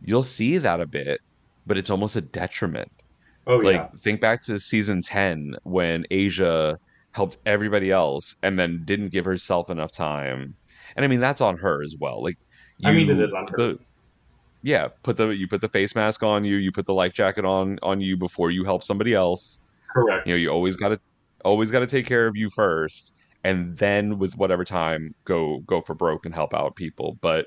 [0.00, 1.20] you'll see that a bit
[1.66, 2.88] but it's almost a detriment
[3.46, 3.88] Oh like yeah.
[4.02, 6.76] think back to season 10 when asia
[7.12, 10.54] helped everybody else and then didn't give herself enough time
[10.96, 12.36] and i mean that's on her as well like
[12.82, 13.56] I mean, it is on her.
[13.56, 13.78] the-
[14.62, 17.44] yeah put the you put the face mask on you you put the life jacket
[17.44, 19.58] on on you before you help somebody else
[19.92, 20.26] Correct.
[20.26, 21.00] you know you always got to
[21.44, 25.80] always got to take care of you first and then with whatever time go go
[25.80, 27.46] for broke and help out people but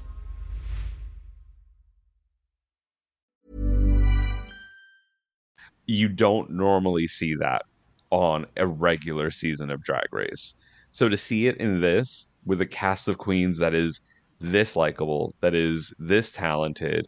[5.85, 7.63] You don't normally see that
[8.11, 10.55] on a regular season of drag race
[10.91, 14.01] so to see it in this with a cast of queens that is
[14.41, 17.07] this likable, that is this talented.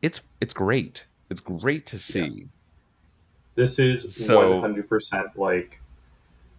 [0.00, 1.06] It's it's great.
[1.30, 2.46] It's great to see.
[3.54, 5.80] This is So- 100% like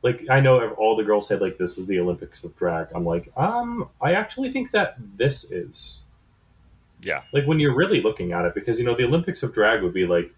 [0.04, 2.88] like I know all the girls said like this is the Olympics of drag.
[2.94, 6.00] I'm like, um, I actually think that this is
[7.02, 7.24] Yeah.
[7.34, 9.94] like when you're really looking at it because you know the Olympics of drag would
[9.94, 10.34] be like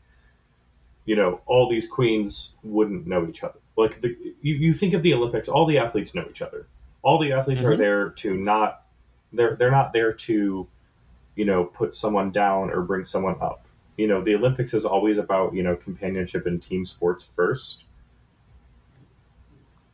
[1.06, 3.60] you know all these queens wouldn't know each other.
[3.78, 6.68] Like the you, you think of the Olympics, all the athletes know each other.
[7.02, 7.78] All the athletes are Mhm.
[7.78, 8.82] there to not
[9.34, 10.68] they're they're not there to
[11.36, 13.68] you know put someone down or bring someone up.
[13.98, 17.86] You know, the Olympics is always about, you know, companionship and team sports first.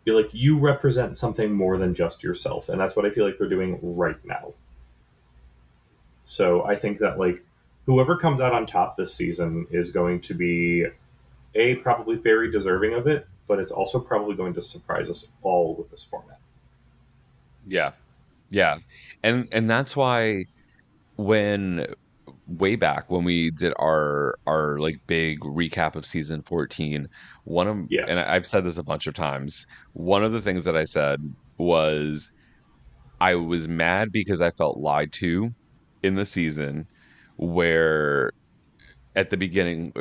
[0.05, 3.38] You're like you represent something more than just yourself, and that's what I feel like
[3.38, 4.53] they're doing right now.
[6.26, 7.43] So I think that like
[7.86, 10.86] whoever comes out on top this season is going to be
[11.56, 15.76] a probably very deserving of it, but it's also probably going to surprise us all
[15.76, 16.39] with this format.
[17.68, 17.91] Yeah.
[18.49, 18.78] Yeah.
[19.24, 20.45] And and that's why
[21.16, 21.88] when
[22.47, 27.08] way back when we did our our like big recap of season 14,
[27.45, 28.06] one of Yeah.
[28.08, 31.20] and I've said this a bunch of times, one of the things that I said
[31.58, 32.32] was
[33.20, 35.54] I was mad because I felt lied to
[36.04, 36.88] in the season
[37.38, 38.32] where
[39.16, 39.91] at the beginning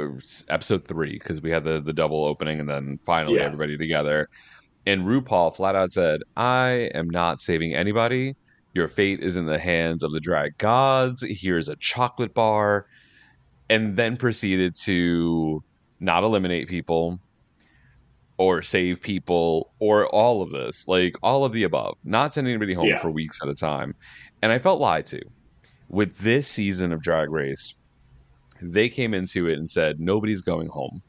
[0.49, 3.45] episode 3 because we had the the double opening and then finally Yeah.
[3.45, 4.29] everybody together
[4.87, 8.35] and RuPaul flat out said, I am not saving anybody.
[8.73, 11.23] Your fate is in the hands of the drag gods.
[11.29, 12.87] Here's a chocolate bar.
[13.69, 15.63] And then proceeded to
[16.01, 17.21] not eliminate people
[18.39, 20.89] or save people or all of this.
[20.89, 21.97] Like all of the above.
[22.05, 22.99] Not send anybody home Yeah.
[23.01, 23.95] for weeks at a time.
[24.41, 25.21] And I felt lied to.
[25.91, 27.75] With this season of Drag Race,
[28.63, 31.03] they came into it and said, nobody's going home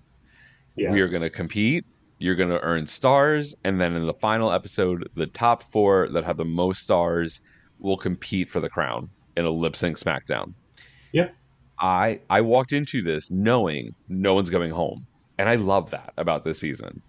[0.76, 0.92] Yeah.
[0.92, 1.86] we are going to compete
[2.20, 6.24] you're going to earn stars and then in the final episode the top four that
[6.24, 7.42] have the most stars
[7.80, 10.54] will compete for the crown in a lip sync smackdown
[11.14, 11.34] Yep.
[11.80, 15.06] i i walked into this knowing no one's going home
[15.40, 17.02] and i love that about this season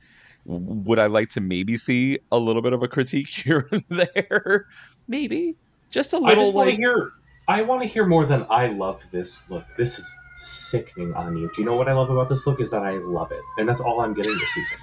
[0.46, 4.66] would i like to maybe see a little bit of a critique here and there
[5.08, 5.54] maybe
[5.90, 7.10] just a little I just want like to hear.
[7.48, 9.64] I want to hear more than I love this look.
[9.76, 11.50] This is sickening on you.
[11.54, 12.60] Do you know what I love about this look?
[12.60, 14.78] Is that I love it, and that's all I'm getting this season.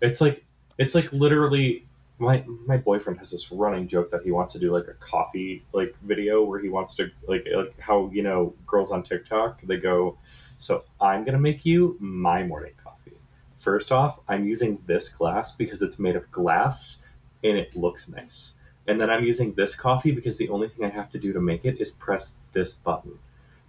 [0.00, 0.44] It's like
[0.78, 1.86] it's like literally
[2.18, 5.64] my my boyfriend has this running joke that he wants to do like a coffee
[5.72, 9.76] like video where he wants to like like how you know girls on TikTok they
[9.76, 10.18] go,
[10.58, 13.12] so I'm gonna make you my morning coffee.
[13.58, 17.02] First off, I'm using this glass because it's made of glass
[17.42, 18.54] and it looks nice.
[18.88, 21.40] And then I'm using this coffee because the only thing I have to do to
[21.40, 23.18] make it is press this button.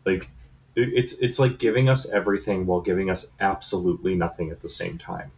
[0.06, 0.30] Like
[0.78, 5.32] it's it's like giving us everything while giving us absolutely nothing at the same time.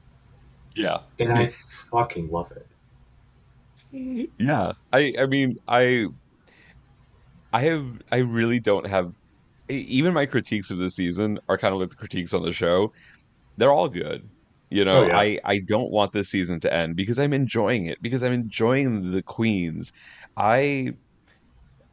[0.76, 1.50] yeah And I
[1.92, 2.68] fucking love it.
[3.92, 6.06] yeah i i mean i
[7.54, 9.12] i have i really don't have
[9.70, 12.92] even my critiques of the season are kind of like the critiques on the show
[13.58, 14.30] they're all good
[14.70, 15.16] you know Oh, yeah.
[15.16, 19.12] i i don't want this season to end because i'm enjoying it because i'm enjoying
[19.12, 19.92] the queens
[20.38, 20.92] i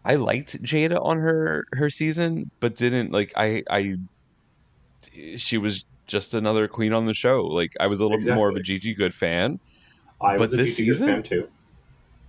[0.07, 3.95] i liked Jaida on her her season but didn't like i i
[5.37, 8.49] she was just another queen on the show like i was a little bit more
[8.49, 9.59] of a Gigi Goode fan
[10.21, 11.09] I But was a this Gigi Goode season?
[11.09, 11.49] fan too.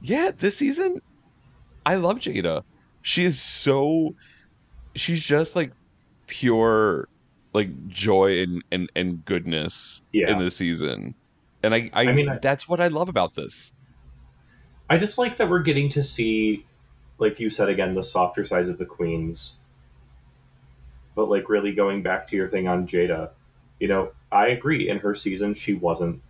[0.01, 0.99] yeah, this season,
[1.85, 2.61] I love Jaida.
[3.01, 4.13] She is so,
[4.95, 5.71] she's just like
[6.27, 7.07] pure,
[7.53, 10.31] like joy and and, and goodness Yeah.
[10.31, 11.15] in this season,
[11.63, 13.71] and I I, I mean, I- that's what I love about this.
[14.89, 16.65] I just like that we're getting to see,
[17.17, 19.55] like you said again, the softer sides of the queens.
[21.15, 23.31] But like really going back to your thing on Jaida,
[23.79, 24.89] you know, I agree.
[24.89, 26.21] In her season, she wasn't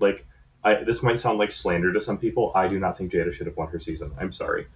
[0.00, 0.26] like.
[0.66, 2.50] I, this might sound like slander to some people.
[2.54, 4.12] I do not think Jaida should have won her season.
[4.18, 4.66] I'm sorry.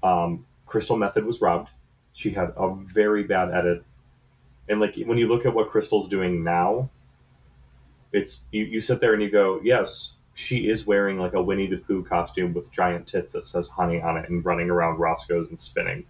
[0.00, 1.68] Um, Crystal Methyd was robbed.
[2.12, 3.84] She had a very bad edit,
[4.68, 6.90] and like when you look at what Crystal's doing now,
[8.12, 11.66] it's you, you sit there and you go, yes, she is wearing like a Winnie
[11.66, 15.48] the Pooh costume with giant tits that says honey on it and running around Roscoe's
[15.48, 16.04] and spinning.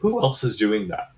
[0.00, 1.10] Who else is doing that?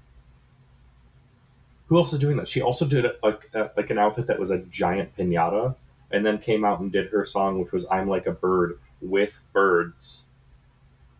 [1.88, 2.46] Who else is doing that?
[2.46, 5.74] She also did a, a, like an outfit that was a giant pinata
[6.12, 9.40] and then came out and did her song, which was I'm Like a Bird with
[9.52, 10.26] birds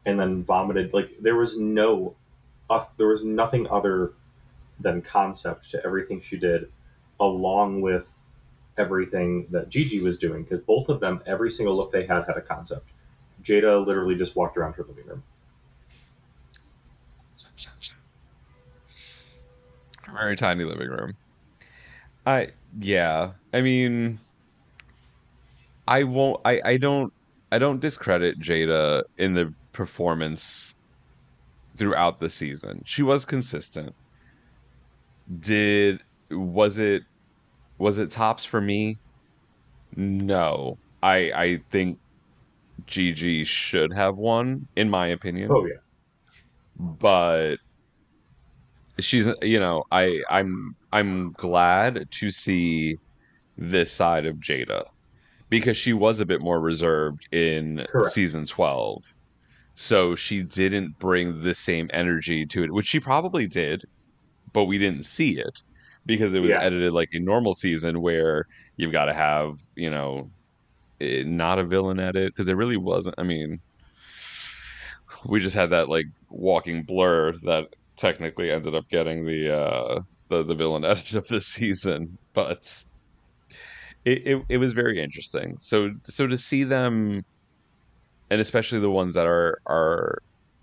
[0.07, 0.95] and then vomited.
[0.95, 2.15] Like there was no,
[2.71, 4.13] uh, there was nothing other
[4.79, 6.71] than concept to everything she did,
[7.19, 8.23] along with
[8.77, 12.37] everything that Gigi was doing because both of them, every single look they had had
[12.37, 12.87] a concept.
[13.43, 15.23] Jaida literally just walked around her living room.
[20.13, 21.15] Very tiny living room.
[22.27, 22.49] I
[22.79, 23.33] yeah.
[23.53, 24.19] I mean,
[25.89, 26.41] I won't.
[26.45, 27.13] I I don't.
[27.51, 30.75] I don't discredit Jaida in the performance
[31.77, 32.83] throughout the season.
[32.87, 33.95] She was consistent.
[35.41, 36.01] Did
[36.31, 37.03] was it
[37.85, 38.97] was it tops for me?
[39.95, 40.79] No.
[41.03, 41.99] I I think
[42.87, 45.51] Gigi should have won in my opinion.
[45.53, 45.83] Oh yeah.
[46.79, 47.57] But
[48.99, 52.97] she's you know, I I'm I'm glad to see
[53.59, 54.85] this side of Jaida
[55.51, 58.15] because she was a bit more reserved in Correct.
[58.15, 59.05] season 12.
[59.75, 63.85] So she didn't bring the same energy to it, which she probably did,
[64.55, 65.63] but we didn't see it
[66.07, 66.61] because it was Yeah.
[66.61, 68.45] edited like a normal season where
[68.77, 70.31] you've got to have, you know,
[71.01, 73.17] eh, not a villain edit because it really wasn't.
[73.19, 73.61] I mean,
[75.27, 80.01] we just had that like walking blur that technically ended up getting the uh
[80.31, 82.63] the, the villain edit of the season, but
[84.05, 85.57] it, it it was very interesting.
[85.59, 87.23] So so to see them,
[88.31, 90.19] and especially the ones that are are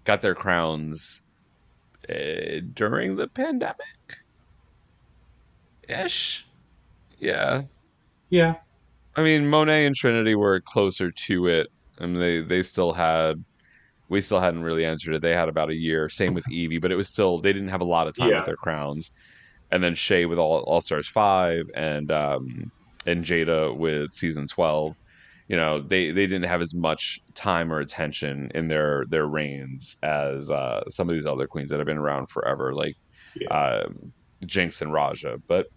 [0.05, 1.21] got their crowns
[2.09, 3.77] uh, during the pandemic,
[5.87, 6.45] ish,
[7.19, 7.63] yeah.
[8.29, 8.55] Yeah.
[9.15, 11.67] I mean, Monét and Trinity were closer to it,
[11.99, 13.43] and they they still had.
[14.09, 15.21] We still hadn't really answered it.
[15.21, 16.09] They had about a year.
[16.09, 18.37] Same with Yvie, but it was still they didn't have a lot of time Yeah.
[18.37, 19.11] with their crowns.
[19.71, 22.71] And then Shea with All All Stars five, and um,
[23.05, 24.93] and Jaida with season twelve.
[25.47, 29.97] You know, they they didn't have as much time or attention in their their reigns
[30.03, 32.95] as uh, some of these other queens that have been around forever, like
[33.49, 34.13] um,
[34.45, 35.39] Jinkx and Raja.
[35.47, 35.67] But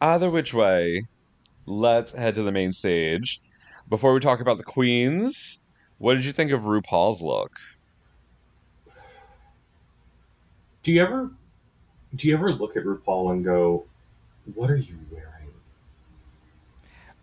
[0.00, 1.04] either which way,
[1.66, 3.40] let's head to the main stage.
[3.88, 5.58] Before we talk about the queens,
[5.98, 7.52] what did you think of RuPaul's look?
[10.82, 11.30] Do you ever
[12.14, 13.86] do you ever look at RuPaul and go,
[14.54, 15.50] "What are you wearing?"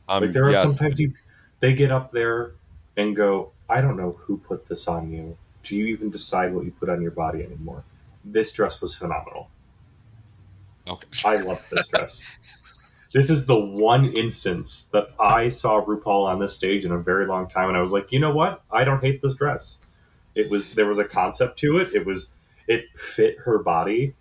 [0.07, 1.13] Um, like there are yes, sometimes you
[1.59, 2.53] they get up there
[2.95, 5.37] and go, "I don't know who put this on you.
[5.63, 7.83] Do you even decide what you put on your body anymore?"
[8.23, 9.49] This dress was phenomenal.
[10.89, 11.07] Okay.
[11.25, 12.25] I love this dress.
[13.13, 17.25] this is the one instance that I saw RuPaul on this stage in a very
[17.25, 18.61] long time, and I was like, you know what?
[18.71, 19.79] I don't hate this dress.
[20.35, 21.93] It was there was a concept to it.
[21.93, 22.31] It was
[22.67, 24.13] it fit her body.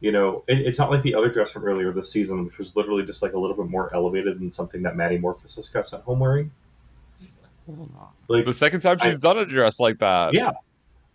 [0.00, 2.76] You know, it, it's not like the other dress from earlier this season, which was
[2.76, 6.02] literally just like a little bit more elevated than something that Maddie Morphosis got sent
[6.02, 6.50] home wearing.
[8.28, 10.34] Like the second time she's done a dress like that.
[10.34, 10.52] yeah.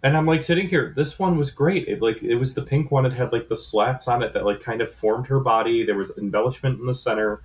[0.03, 0.93] And I'm like sitting here.
[0.95, 1.87] This one was great.
[1.87, 3.05] It like it was the pink one.
[3.05, 5.85] It had like the slats on it that like kind of formed her body.
[5.85, 7.43] There was embellishment in the center.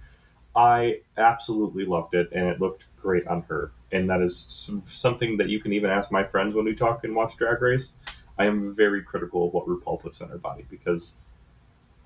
[0.54, 3.72] I absolutely loved it, and it looked great on her.
[3.92, 7.04] And that is some, something that you can even ask my friends when we talk
[7.04, 7.92] and watch Drag Race.
[8.38, 11.20] I am very critical of what RuPaul puts on her body because,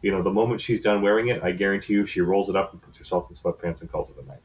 [0.02, 2.72] you know, the moment she's done wearing it, I guarantee you she rolls it up
[2.72, 4.42] and puts herself in sweatpants and calls it a night.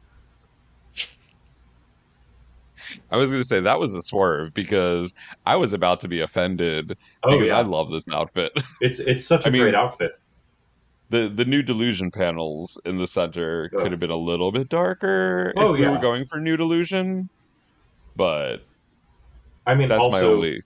[3.12, 5.14] I was going to say that was a swerve because
[5.46, 7.58] I was about to be offended Oh, because yeah.
[7.60, 8.52] I love this outfit.
[8.82, 10.20] It's it's such a I mean- great outfit.
[11.12, 13.80] The the nude illusion panels in the center Oh.
[13.82, 17.30] could have been a little bit darker Oh, if we were going for nude illusion,
[18.16, 18.58] but
[19.68, 20.62] I mean, that's my only.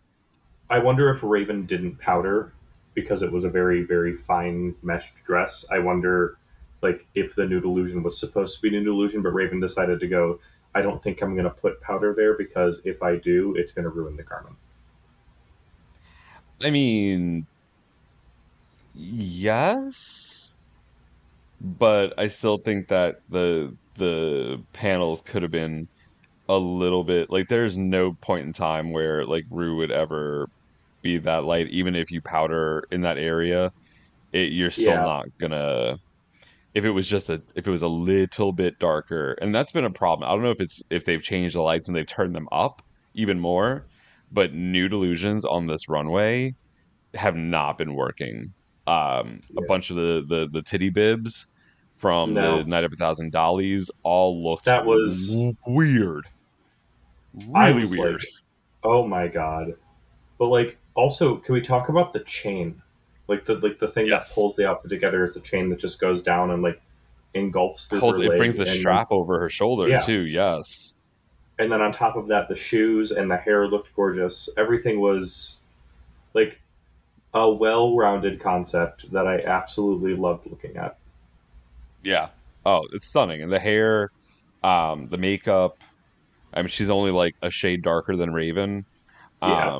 [0.69, 2.53] I wonder if Raven didn't powder
[2.93, 5.65] because it was a very, very fine meshed dress.
[5.71, 6.37] I wonder,
[6.81, 10.07] like, if the nude illusion was supposed to be nude illusion, but Raven decided to
[10.07, 10.39] go,
[10.75, 13.83] I don't think I'm going to put powder there because if I do, it's going
[13.83, 14.55] to ruin the garment.
[16.61, 17.47] I mean,
[18.93, 20.53] yes,
[21.61, 25.89] but I still think that the the panels could have been
[26.49, 27.47] a little bit like.
[27.49, 30.49] There's no point in time where like Rue would ever
[31.03, 33.71] be that light, even if you powder in that area.
[34.33, 35.01] It, you're still Yeah.
[35.01, 35.97] not gonna.
[36.73, 39.85] If it was just a, if it was a little bit darker, and that's been
[39.85, 40.29] a problem.
[40.29, 42.81] I don't know if it's if they've changed the lights and they've turned them up
[43.15, 43.85] even more,
[44.31, 46.53] but nude illusions on this runway
[47.15, 48.53] have not been working.
[48.85, 51.47] Um, a bunch of the, the the titty bibs
[51.95, 52.57] from No.
[52.57, 56.27] the Night of a Thousand Dollies all looked That was- weird,
[57.33, 58.13] really weird.
[58.21, 58.23] like,
[58.83, 59.73] oh my god.
[60.37, 62.81] But, like, also, can we talk about the chain?
[63.29, 64.29] Like, the like the thing Yes.
[64.29, 66.81] that pulls the outfit together is the chain that just goes down and, like,
[67.33, 69.99] engulfs Holds, it brings the and- strap over her shoulder Yeah.
[69.99, 70.21] too.
[70.25, 70.95] Yes,
[71.59, 75.57] and then on top of that the shoes and the hair looked gorgeous everything was
[76.33, 76.59] like
[77.33, 80.97] a well-rounded concept that i absolutely loved looking at
[82.01, 82.29] yeah.
[82.65, 84.09] Oh, it's stunning, and the hair,
[84.63, 85.77] um, the makeup.
[86.53, 88.85] I mean, she's only like a shade darker than Raven.
[89.41, 89.79] Yeah.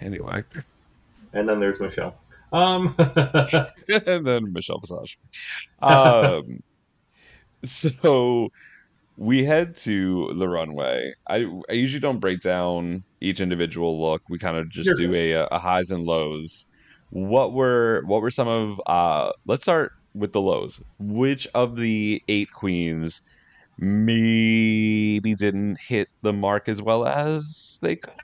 [0.00, 0.42] Anyway,
[1.32, 2.14] and then there's michelle
[2.52, 5.18] um and then Michelle Visage.
[5.80, 6.62] Um,
[7.64, 8.48] so
[9.16, 11.14] we head to the runway.
[11.28, 14.22] I, I usually don't break down each individual look.
[14.28, 16.66] We kind of just You're do a, a highs and lows.
[17.10, 20.80] What were what were some of uh let's start with the lows.
[20.98, 23.22] Which of the eight queens
[23.78, 28.14] maybe didn't hit the mark as well as they could?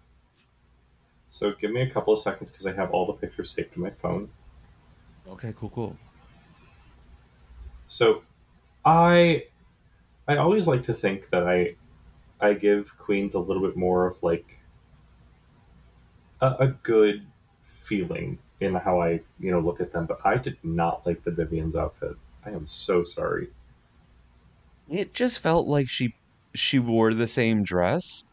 [1.36, 3.80] So give me a couple of seconds because I have all the pictures saved to
[3.80, 4.30] my phone.
[5.26, 6.00] Okay, cool, cool.
[7.88, 8.22] So
[8.84, 9.46] I
[10.28, 11.76] I always like to think that I
[12.40, 14.60] I give queens a little bit more of like
[16.40, 17.26] a, a good
[17.64, 21.30] feeling in how I you know look at them, but I did not like the
[21.30, 22.16] Vivienne's outfit.
[22.44, 23.48] I am so sorry.
[24.88, 26.10] It just felt like she
[26.56, 28.24] she wore the same dress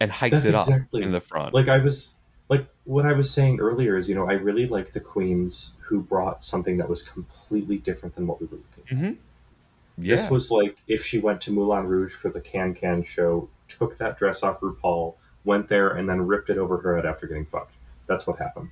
[0.00, 1.54] and hiked That's it up in the front.
[1.54, 2.16] Like I was
[2.48, 6.00] like what I was saying earlier is you know I really like the queens who
[6.00, 8.98] brought something that was completely different than what we were looking.
[8.98, 9.12] hmm
[10.02, 10.14] Yeah.
[10.16, 13.98] This was like if she went to Moulin Rouge for the Can Can show, took
[13.98, 17.46] that dress off RuPaul, went there, and then ripped it over her head after getting
[17.46, 17.74] fucked.
[18.06, 18.70] That's what happened.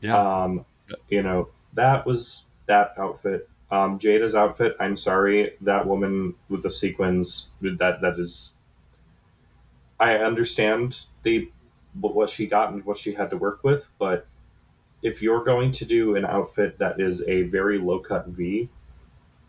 [0.00, 0.16] yeah.
[0.44, 0.64] Um,
[1.08, 3.48] you know, that was that outfit.
[3.70, 4.76] Um, Jaida's outfit.
[4.80, 7.48] I'm sorry, that woman with the sequins.
[7.60, 8.52] That that is.
[9.98, 11.50] I understand the
[12.00, 14.26] what she got and what she had to work with, but
[15.02, 18.68] if you're going to do an outfit that is a very low cut V,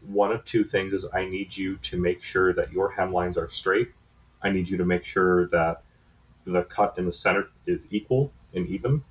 [0.07, 3.49] one of two things is I need you to make sure that your hemlines are
[3.49, 3.91] straight.
[4.41, 5.81] I need you to make sure that
[6.45, 9.03] the cut in the center is equal and even,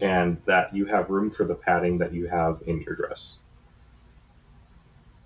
[0.00, 3.38] and that you have room for the padding that you have in your dress.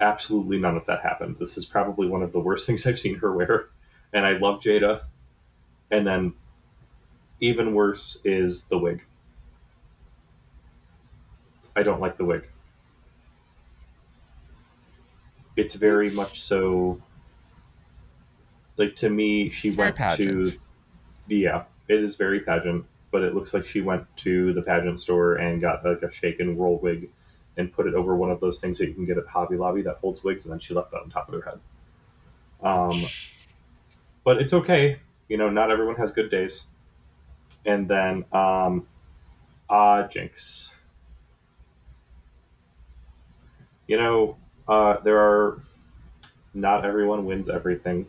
[0.01, 1.37] Absolutely none of that happened.
[1.39, 3.67] This is probably one of the worst things I've seen her wear,
[4.13, 5.03] and I love Jaida.
[5.91, 6.33] And then,
[7.41, 9.05] even worse is the wig.
[11.75, 12.49] I don't like the wig.
[15.57, 17.01] It's very much so.
[18.77, 20.53] Like to me, she It's went to.
[21.29, 25.35] Yeah, it is very pageant, but it looks like she went to the pageant store
[25.35, 27.11] and got like a shake and roll wig,
[27.57, 29.83] and put it over one of those things that you can get at Hobby Lobby
[29.83, 31.61] that holds wigs, and then she left that on top of her head.
[32.63, 33.07] Um,
[34.25, 34.99] but it's okay.
[35.29, 36.67] You know, not everyone has good days.
[37.67, 38.87] And then, um,
[39.71, 40.71] ah, Jinkx.
[43.87, 44.37] You know,
[44.69, 45.61] uh, there are.
[46.55, 48.07] Not everyone wins everything.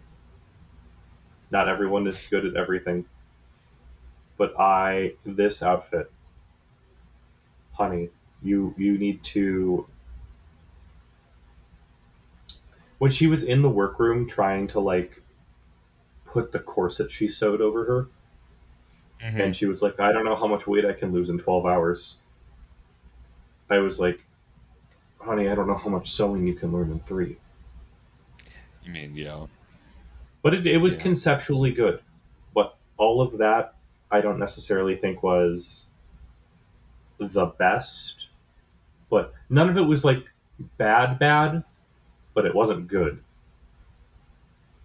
[1.52, 3.06] Not everyone is good at everything.
[4.38, 6.10] But I, this outfit,
[7.74, 8.10] honey,
[8.42, 9.88] you you need to.
[13.00, 15.24] When she was in the workroom trying to like
[16.26, 18.08] put the corset she sewed over her,
[19.22, 19.40] Mhm.
[19.40, 21.66] and she was like, I don't know how much weight I can lose in 12
[21.66, 22.22] hours.
[23.70, 24.24] I was like,
[25.20, 27.38] honey, I don't know how much sewing you can learn in three.
[28.84, 29.48] You mean yeah.
[30.42, 31.02] But it, it was Yeah.
[31.02, 32.02] conceptually good.
[32.54, 33.74] But all of that,
[34.10, 35.88] I don't necessarily think was
[37.18, 38.28] the best.
[39.10, 40.24] But none of it was like
[40.78, 41.64] bad, bad,
[42.34, 43.22] but it wasn't good.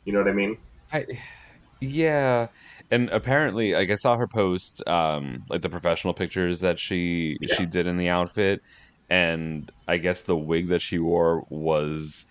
[0.04, 0.58] You know what I mean?
[0.92, 1.06] I
[1.80, 2.48] yeah,
[2.92, 7.66] and apparently, like I saw her post, um, like the professional pictures that she she
[7.66, 8.60] did in the outfit,
[9.10, 12.24] and I guess the wig that she wore was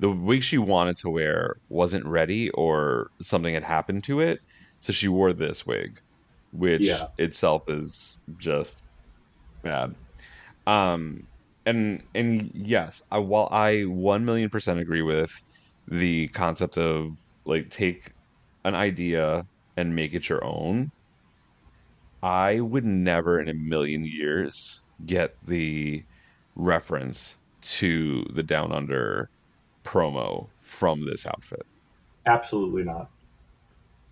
[0.00, 4.40] the wig she wanted to wear wasn't ready or something had happened to it,
[4.80, 5.98] so she wore this wig,
[6.52, 7.08] which Yeah.
[7.18, 8.82] itself is just
[9.62, 9.94] bad.
[10.66, 11.20] Um,
[11.66, 15.30] and and yes, I, while I one million percent agree with
[15.88, 17.06] the concept of
[17.46, 18.12] like take
[18.64, 19.44] an idea
[19.78, 20.90] and make it your own,
[22.20, 26.02] I would never in a million years get the
[26.56, 29.30] reference to the Down Under
[29.84, 31.64] promo from this outfit.
[32.26, 33.08] Absolutely not.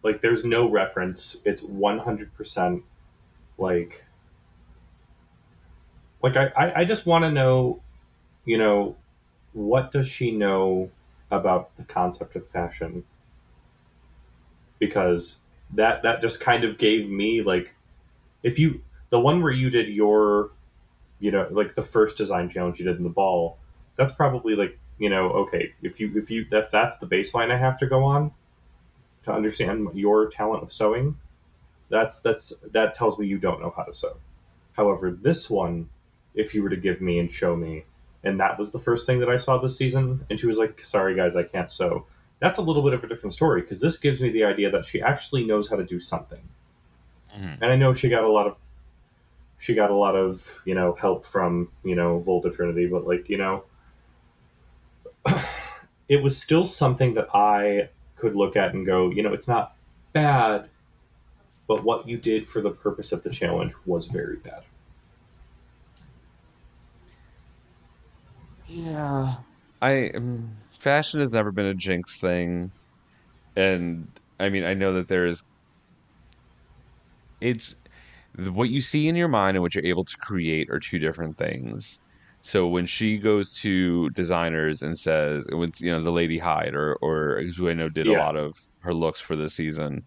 [0.05, 1.43] Like, there's no reference.
[1.45, 2.83] It's 100%
[3.59, 4.05] like.
[6.23, 7.83] Like, I, I, I just want to know,
[8.45, 8.95] you know,
[9.53, 10.91] what does she know
[11.33, 13.03] about the concept of fashion?
[14.79, 15.41] Because
[15.75, 17.75] that that just kind of gave me like
[18.43, 20.51] if you the one where you did your
[21.19, 23.59] you know like the first design challenge you did in the ball
[23.97, 27.57] that's probably like you know okay if you if you if that's the baseline i
[27.57, 28.31] have to go on
[29.25, 31.17] to understand your talent of sewing
[31.89, 34.17] that's that's that tells me you don't know how to sew.
[34.73, 35.89] However this one
[36.35, 37.85] if you were to give me and show me
[38.23, 40.83] and that was the first thing that i saw this season and she was like
[40.85, 42.07] sorry guys i can't sew
[42.39, 44.85] that's a little bit of a different story because this gives me the idea that
[44.85, 46.43] she actually knows how to do something
[47.37, 47.59] Mhm.
[47.61, 48.59] and i know she got a lot of
[49.59, 53.29] she got a lot of you know help from you know volta trinity but like
[53.29, 53.65] you know
[56.09, 59.77] it was still something that I could look at and go, you know, it's not
[60.13, 60.69] bad,
[61.69, 64.63] but what you did for the purpose of the challenge was very bad.
[68.67, 69.37] Yeah.
[69.81, 70.57] I um,
[70.87, 72.73] fashion has never been a Jinkx thing,
[73.57, 74.09] and
[74.41, 75.43] I mean I know that there is.
[77.41, 77.75] It's
[78.39, 81.39] what you see in your mind and what you're able to create are two different
[81.39, 81.99] things.
[82.43, 86.97] So when she goes to designers and says, when you know the Lady Hyde or
[87.03, 90.03] or who I know did a lot of her looks for this season,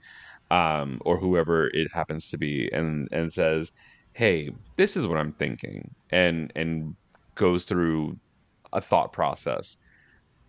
[0.51, 3.71] um, or whoever it happens to be, and and says,
[4.13, 6.95] "Hey, this is what I'm thinking," and and
[7.35, 8.17] goes through
[8.73, 9.77] a thought process.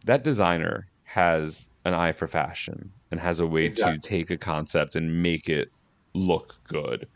[0.05, 3.99] That designer has an eye for fashion and has a way Exactly.
[3.99, 5.71] to take a concept and make it
[6.15, 7.07] look good.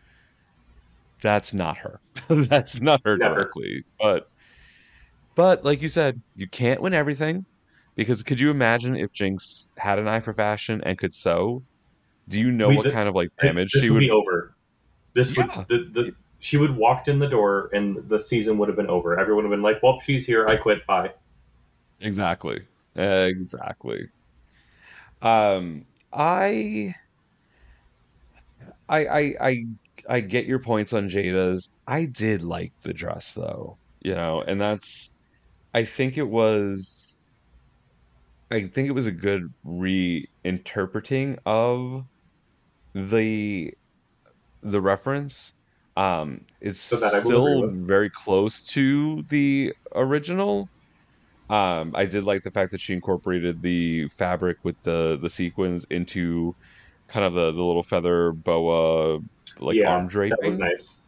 [1.20, 2.00] That's not her.
[2.28, 3.34] That's not her Never.
[3.36, 3.84] directly.
[4.00, 4.28] But
[5.34, 7.44] but like you said, you can't win everything
[7.96, 11.62] because could you imagine if Jinkx had an eye for fashion and could sew?
[12.28, 14.10] Do you know We- what th- kind of like damage this she would would be
[14.10, 14.54] over.
[15.14, 15.46] This Yeah.
[15.56, 18.88] would the, the she would walked in the door and the season would have been
[18.90, 19.18] over.
[19.18, 20.44] Everyone would have been like, "Well, she's here.
[20.48, 20.86] I quit.
[20.86, 21.12] Bye."
[22.00, 22.62] Exactly.
[22.96, 24.08] Exactly.
[25.22, 26.94] Um, I,
[28.88, 29.64] I, I, I,
[30.08, 31.70] I get your points on Jaida's.
[31.86, 35.12] I did like the dress though, you know, and that's,
[35.74, 37.18] I think it was,
[38.50, 42.04] I think it was a good reinterpreting of
[42.94, 43.74] the,
[44.62, 45.52] the reference.
[45.96, 50.70] Um, it's So that I will agree still very close to the original.
[51.50, 55.84] Um, I did like the fact that she incorporated the fabric with the the sequins
[55.90, 56.54] into
[57.08, 59.20] kind of the, the little feather boa
[59.60, 60.38] like yeah, arm draping.
[60.38, 61.02] that was nice.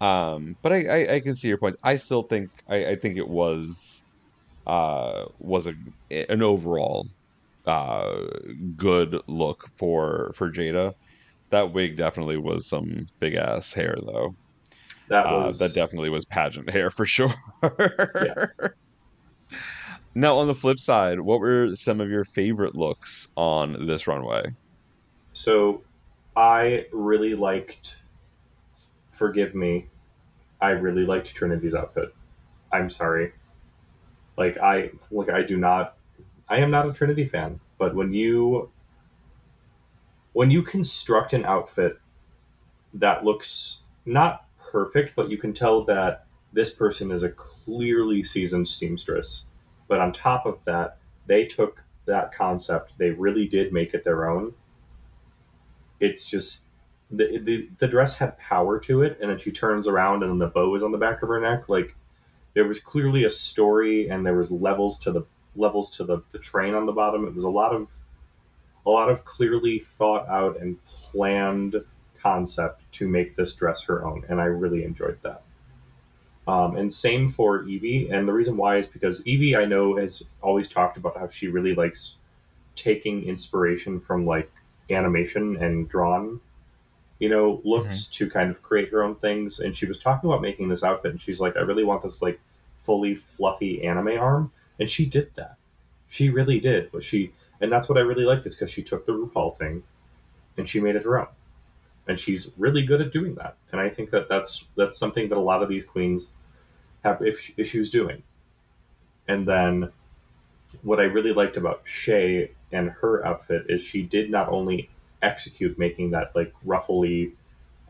[0.00, 1.76] Um, but I, I, I can see your points.
[1.82, 4.02] I still think I, I think it was
[4.66, 5.74] uh was a
[6.10, 7.06] an overall
[7.66, 8.16] uh
[8.76, 10.92] good look for for Jaida.
[11.50, 14.36] That wig definitely was some big ass hair though.
[15.08, 17.34] That Uh, was that definitely was pageant hair for sure.
[20.14, 24.54] Now, on the flip side, what were some of your favorite looks on this runway?
[25.32, 25.82] So
[26.36, 27.96] I really liked
[29.08, 29.86] Forgive Me.
[30.60, 32.14] I really liked Trinity's outfit.
[32.72, 33.32] I'm sorry.
[34.36, 35.96] Like I like I do not
[36.48, 38.70] I am not a Trinity fan, but when you
[40.32, 41.98] when you construct an outfit
[42.94, 48.68] that looks not perfect, but you can tell that this person is a clearly seasoned
[48.68, 49.46] seamstress.
[49.88, 54.28] But on top of that, they took that concept, they really did make it their
[54.28, 54.54] own.
[56.00, 56.62] It's just
[57.10, 60.38] the, the the dress had power to it and then she turns around and then
[60.38, 61.68] the bow is on the back of her neck.
[61.68, 61.94] Like
[62.54, 65.22] there was clearly a story and there was levels to the
[65.56, 67.26] levels to the, the train on the bottom.
[67.26, 67.90] It was a lot of
[68.86, 71.76] a lot of clearly thought out and planned
[72.20, 75.42] concept to make this dress her own and i really enjoyed that
[76.46, 80.22] um, and same for Yvie and the reason why is because Yvie i know has
[80.42, 82.16] always talked about how she really likes
[82.76, 84.50] taking inspiration from like
[84.90, 86.40] animation and drawn
[87.18, 89.60] you know looks to kind of create her own things.
[89.60, 92.20] And she was talking about making this outfit and she's like i really want this
[92.20, 92.40] like
[92.76, 94.52] fully fluffy anime arm.
[94.78, 95.56] And she did that.
[96.08, 99.06] She really did but she and that's what i really liked is because she took
[99.06, 99.82] the rupaul thing
[100.58, 101.28] and she made it her own
[102.06, 105.38] and she's really good at doing that and i think that that's that's something that
[105.38, 106.28] a lot of these queens
[107.02, 107.22] have
[107.56, 108.22] issues doing
[109.28, 109.90] and then
[110.82, 114.90] what I really liked about Shea and her outfit is she did not only
[115.22, 117.32] execute making that like ruffly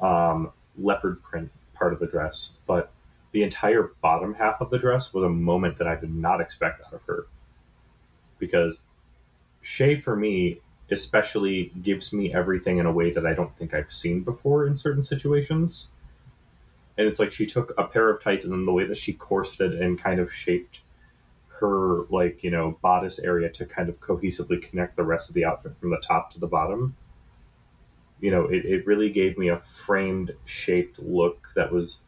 [0.00, 2.90] um, leopard print part of the dress, but
[3.32, 6.82] the entire bottom half of the dress was a moment that I did not expect
[6.86, 7.26] out of her.
[8.38, 8.80] Because
[9.62, 10.60] Shea, for me,
[10.94, 14.78] especially gives me everything in a way that I don't think I've seen before in
[14.78, 15.88] certain situations.
[16.96, 19.12] And it's like she took a pair of tights and then the way that she
[19.12, 20.80] corseted and kind of shaped
[21.60, 25.44] her like you know bodice area to kind of cohesively connect the rest of the
[25.44, 26.96] outfit from the top to the bottom
[28.20, 32.00] you know it, it really gave me a framed shaped look that was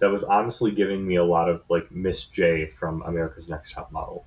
[0.00, 3.92] that was honestly giving me a lot of like miss j from america's next top
[3.92, 4.24] model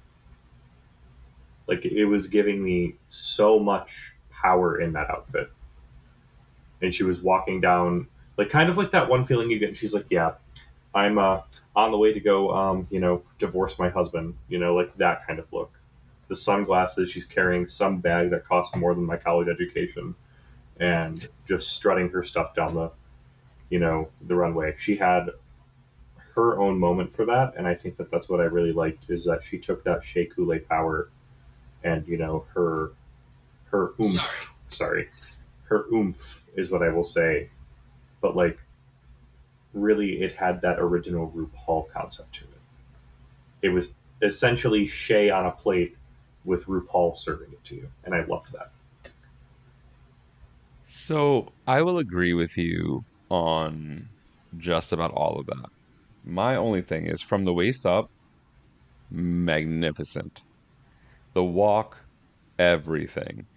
[1.68, 5.50] like it was giving me so much power in that outfit
[6.82, 8.08] and she was walking down
[8.38, 10.32] like kind of like that one feeling you get she's like yeah
[10.94, 11.40] i'm uh
[11.76, 15.26] on the way to go, um, you know, divorce my husband, you know, like that
[15.26, 15.80] kind of look.
[16.28, 20.16] The sunglasses, she's carrying some bag that cost more than my college education,
[20.80, 22.92] and just strutting her stuff down the,
[23.70, 24.76] you know, the runway.
[24.78, 25.32] She had
[26.36, 29.26] her own moment for that, and I think that that's what I really liked is
[29.26, 31.10] that she took that Shea Couleé power,
[31.84, 32.92] and you know her,
[33.66, 34.54] her oomph.
[34.70, 35.10] Sorry,
[35.66, 37.50] her oomph is what I will say,
[38.22, 38.60] but like,
[39.74, 43.68] really, it had that original RuPaul concept to it.
[43.68, 45.96] It was essentially Shea on a plate
[46.46, 48.72] with RuPaul serving it to you, and I loved that.
[50.84, 54.10] So I will agree with you on
[54.58, 55.70] just about all of that.
[56.26, 58.10] My only thing is from the waist up,
[59.10, 60.42] magnificent.
[61.34, 61.98] The walk,
[62.58, 63.48] everything.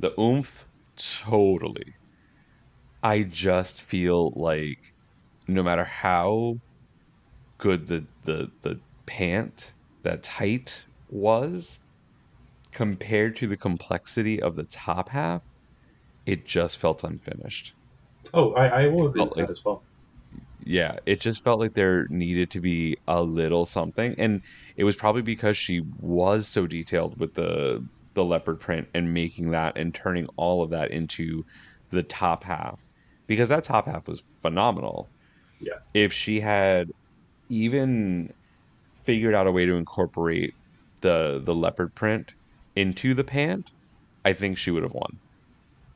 [0.00, 1.94] The oomph, totally.
[3.04, 4.80] I just feel like
[5.48, 6.56] no matter how
[7.58, 11.80] good the the the pant, that tight was,
[12.72, 15.42] compared to the complexity of the top half,
[16.26, 17.74] it just felt unfinished.
[18.34, 19.86] Oh, I, I will agree with like that as well.
[20.64, 24.42] Yeah, it just felt like there needed to be a little something, and
[24.76, 27.84] it was probably because she was so detailed with the
[28.14, 31.44] the leopard print and making that and turning all of that into
[31.90, 32.78] the top half,
[33.26, 35.08] because that top half was phenomenal.
[35.60, 35.78] Yeah.
[35.92, 36.90] If she had
[37.48, 38.32] even
[39.04, 40.54] figured out a way to incorporate
[41.02, 42.32] the the leopard print
[42.74, 43.70] into the pant,
[44.24, 45.18] I think she would have won.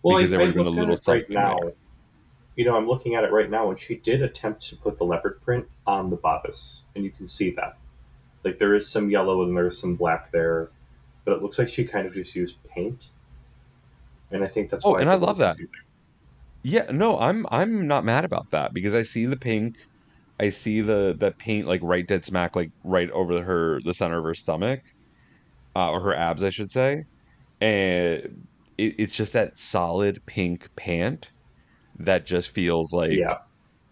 [0.02, 1.58] Well, because I, there I would have been a little it right something now.
[1.62, 1.72] there.
[2.58, 5.06] You know, I'm looking at it right now, and she did attempt to put the
[5.06, 7.78] leopard print on the bodice, and you can see that.
[8.44, 10.72] Like there is some yellow and there's some black there,
[11.24, 13.10] but it looks like she kind of just used paint.
[14.30, 15.56] And I think that's Oh, why and I love that.
[15.56, 15.74] confusing.
[16.62, 19.76] Yeah, no, I'm I'm not mad about that because I see the pink,
[20.40, 24.18] I see the the paint like right dead smack like right over her the center
[24.18, 24.80] of her stomach,
[25.76, 27.04] uh, or her abs, I should say,
[27.60, 28.48] and
[28.78, 31.30] it, it's just that solid pink pant
[32.00, 33.38] that just feels like Yeah,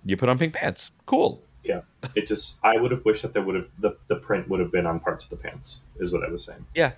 [0.05, 0.91] you put on pink pants.
[1.07, 1.43] Cool.
[1.65, 1.81] yeah.
[2.15, 4.71] It just I would have wished that there would have the, the print would have
[4.73, 6.65] been on parts of the pants, is what I was saying.
[6.75, 6.93] Yeah,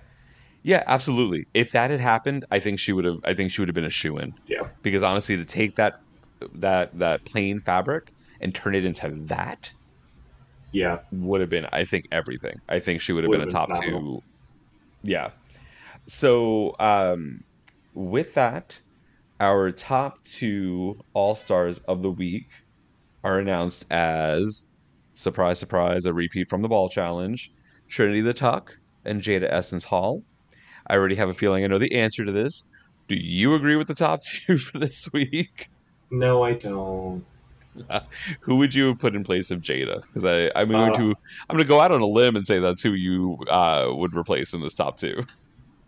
[0.63, 1.47] yeah, absolutely.
[1.53, 3.17] If that had happened, I think she would have.
[3.23, 4.33] I think she would have been a shoe in.
[4.47, 4.67] Yeah.
[4.83, 5.99] Because honestly, to take that
[6.55, 9.71] that that plain fabric and turn it into that
[10.71, 10.99] Yeah.
[11.11, 12.61] would have been, I think, everything.
[12.69, 14.21] I think she would have Would been a top phenomenal.
[14.21, 15.09] two.
[15.09, 15.31] Yeah.
[16.07, 17.43] So um,
[17.93, 18.79] with that,
[19.39, 22.47] our top two all stars of the week
[23.23, 24.67] are announced as
[25.13, 27.51] surprise, surprise, a repeat from the ball challenge.
[27.89, 28.71] Trinity the Tuck
[29.05, 30.23] and Jaida Essence Hall.
[30.89, 32.67] I already have a feeling I know the answer to this.
[33.07, 35.69] Do you agree with the top two for this week?
[36.11, 37.25] No, I don't.
[38.43, 40.01] who would you put in place of Jaida?
[40.13, 41.15] Because I I'm going Uh, to
[41.49, 44.15] I'm going to go out on a limb and say that's who you uh, would
[44.15, 45.23] replace in this top two.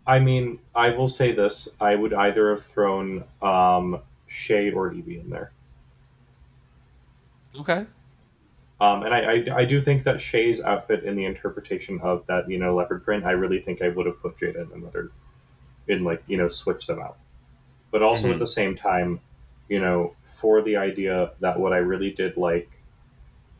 [0.06, 5.20] I mean, I will say this: I would either have thrown um, Shea or Yvie
[5.20, 5.52] in there.
[7.58, 7.86] Okay.
[8.80, 12.50] Um, and I, I, I do think that Shea's outfit in the interpretation of that,
[12.50, 15.12] you know, leopard print, I really think I would have put Jaida in another,
[15.86, 17.16] in like, you know, switch them out.
[17.92, 18.32] But also Mhm.
[18.32, 19.20] at the same time,
[19.68, 22.70] you know, for the idea that what I really did like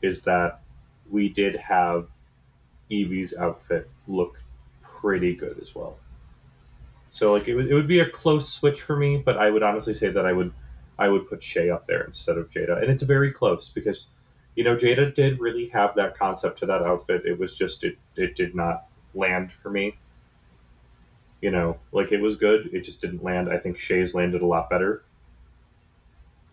[0.01, 0.61] is that
[1.09, 2.09] we did have
[2.91, 4.43] Yvie's outfit look
[4.83, 5.99] pretty good as well.
[7.13, 9.63] So like it would, it would be a close switch for me, but I would
[9.63, 10.53] honestly say that I would
[10.99, 14.07] I would put Shea up there instead of Jaida, and it's very close because
[14.57, 17.27] you know Jaida did really have that concept to that outfit.
[17.27, 19.99] It was just it it did not land for me.
[21.43, 23.51] You know, like it was good, it just didn't land.
[23.51, 25.05] I think Shea's landed a lot better,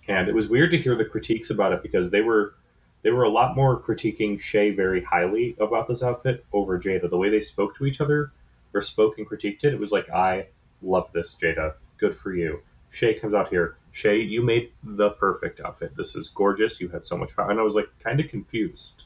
[0.10, 2.56] and it was weird to hear the critiques about it because they were
[3.02, 7.10] they were a lot more critiquing Shea very highly about this outfit over Jaida.
[7.10, 8.34] The way they spoke to each other
[8.74, 10.48] or spoke and critiqued it, it was like, I
[10.82, 11.74] love this, Jaida.
[11.98, 12.62] Good for you.
[12.92, 13.78] Shea comes out here.
[13.92, 15.96] Shea, you made the perfect outfit.
[15.96, 16.80] This is gorgeous.
[16.80, 17.50] You had so much power.
[17.50, 19.04] And I was like kind of confused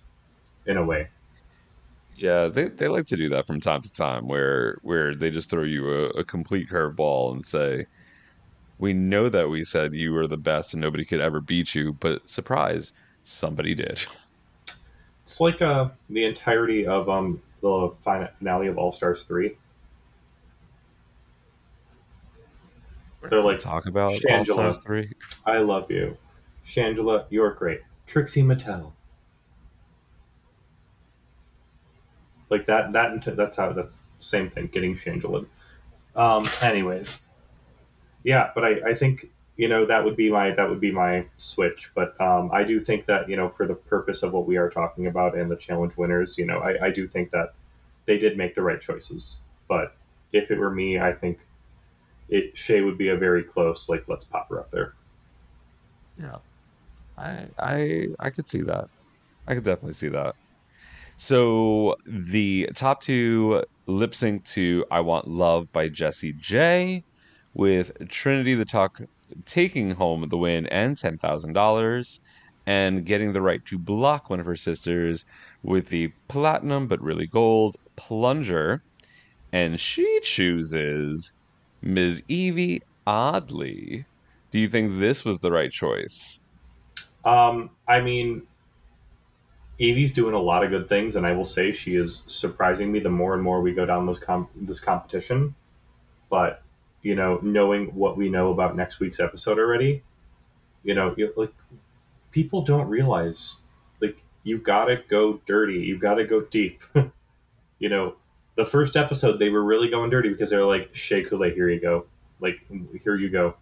[0.66, 1.10] in a way.
[2.16, 5.50] Yeah, they, they like to do that from time to time where where they just
[5.50, 7.88] throw you a, a complete curveball and say,
[8.78, 11.94] We know that we said you were the best and nobody could ever beat you,
[11.94, 12.94] but surprise,
[13.24, 14.06] somebody did.
[15.24, 19.58] It's like uh, the entirety of um, the finale of All Stars 3.
[23.30, 25.10] They're like, Talk about All Stars 3.
[25.46, 26.18] I love you.
[26.68, 27.80] Shangela, you're great.
[28.06, 28.92] Trixie Mattel.
[32.50, 35.46] Like that, that, that's how, that's same thing, getting Shangela.
[36.18, 37.26] Um, anyways.
[38.26, 41.26] Yeah, but I, I think, you know, that would be my, that would be my
[41.38, 41.92] switch.
[41.94, 44.70] But, um, I do think that, you know, for the purpose of what we are
[44.70, 47.54] talking about and the challenge winners, you know, I, I do think that
[48.06, 49.42] they did make the right choices.
[49.68, 49.96] But
[50.32, 51.40] if it were me, I think
[52.30, 54.94] it, Shea would be a very close, like, let's pop her up there.
[56.20, 56.38] Yeah.
[57.16, 58.90] I I I could see that.
[59.48, 60.34] I could definitely see that.
[61.18, 67.04] So the top two lip sync to "I Want Love" by Jessie J,
[67.54, 69.00] with Trinity the Tuck
[69.46, 72.20] taking home the win and ten thousand dollars,
[72.66, 75.26] and getting the right to block one of her sisters
[75.62, 78.82] with the platinum but really gold plunger,
[79.52, 81.34] and she chooses
[81.82, 82.24] Ms.
[82.30, 84.06] Yvie Oddly.
[84.52, 86.40] Do you think this was the right choice?
[87.26, 88.44] Um, I mean,
[89.80, 93.00] Yvie's doing a lot of good things, and I will say she is surprising me
[93.00, 94.20] the more and more we go down this
[94.56, 95.56] this competition.
[96.30, 96.63] But
[97.04, 100.02] you know, knowing what we know about next week's episode already,
[100.84, 101.54] you know, like
[102.32, 103.62] people don't realize
[104.02, 106.82] like you gotta go dirty, you gotta go deep.
[107.80, 108.16] you know,
[108.56, 111.70] the first episode they were really going dirty because they were like, "Shea Couleé, here
[111.70, 112.06] you go,
[112.40, 112.60] like
[113.04, 113.56] here you go,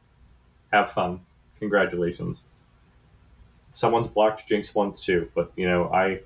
[0.71, 1.19] have fun,
[1.59, 2.45] congratulations."
[3.71, 6.21] someone's blocked Jinkx once too, but you know, I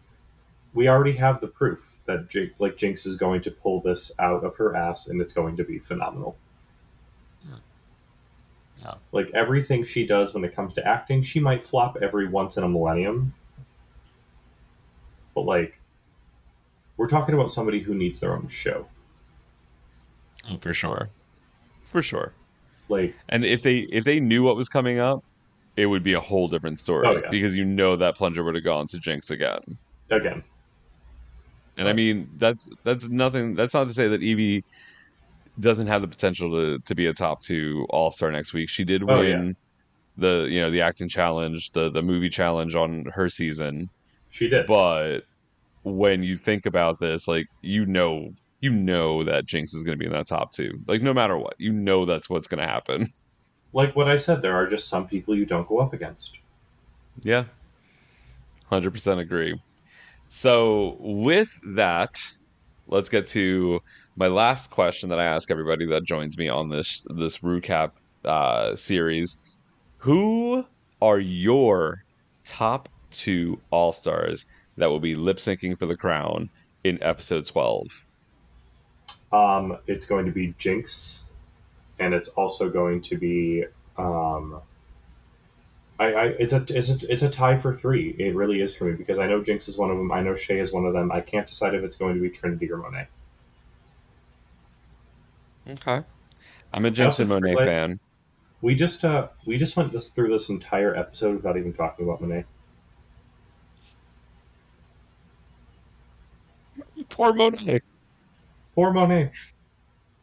[0.74, 4.43] we already have the proof that Jinkx, like Jinkx is going to pull this out
[4.43, 6.38] of her ass and it's going to be phenomenal.
[8.82, 8.95] Yeah.
[9.11, 12.63] Like everything she does when it comes to acting, she might flop every once in
[12.63, 13.34] a millennium.
[15.34, 15.80] But like
[16.97, 18.88] we're talking about somebody who needs their own show.
[20.49, 21.09] Oh, for sure.
[21.84, 22.34] For sure.
[22.89, 25.23] Like and if they if they knew what was coming up,
[25.76, 27.30] it would be a whole different story Oh, yeah.
[27.30, 29.78] because you know that plunger would have gone to Jinkx again.
[30.09, 30.43] again.
[31.78, 33.55] And I mean, that's that's nothing.
[33.55, 34.63] That's not to say that Yvie
[35.59, 38.69] doesn't have the potential to, to be a top two All Star next week.
[38.69, 39.55] She did Oh, win
[40.17, 43.89] the you know the acting challenge, the the movie challenge on her season.
[44.29, 44.67] She did.
[44.67, 45.21] But
[45.83, 49.99] when you think about this, like you know, you know that Jinkx is going to
[49.99, 50.79] be in that top two.
[50.87, 53.11] Like no matter what, you know that's what's going to happen.
[53.73, 56.39] Like what I said, there are just some people you don't go up against.
[57.23, 57.43] Yeah.
[58.71, 59.61] 100% agree.
[60.29, 62.21] So, with that,
[62.87, 63.81] let's get to
[64.16, 67.91] my last question that I ask everybody that joins me on this this recap
[68.24, 69.38] uh, series.
[69.97, 70.66] Who
[71.01, 72.03] are your
[72.43, 74.45] top two All Stars
[74.78, 76.49] that will be lip syncing for the crown
[76.84, 77.88] in episode 12?
[79.32, 81.24] Um, it's going to be Jinkx,
[81.99, 83.66] and it's also going to be
[83.97, 84.61] um,
[85.99, 88.16] I, I it's a it's a it's a tie for three.
[88.18, 90.11] It really is for me because I know Jinkx is one of them.
[90.11, 91.11] I know Shea is one of them.
[91.11, 93.07] I can't decide if it's going to be Trinity or Monét.
[95.70, 96.01] Okay.
[96.74, 97.99] I'm a Jinkx and also Monét realized- fan.
[98.61, 102.22] We just uh we just went this through this entire episode without even talking about
[102.22, 102.45] Monét.
[107.09, 107.82] Poor Monét.
[108.74, 109.32] Poor Monét.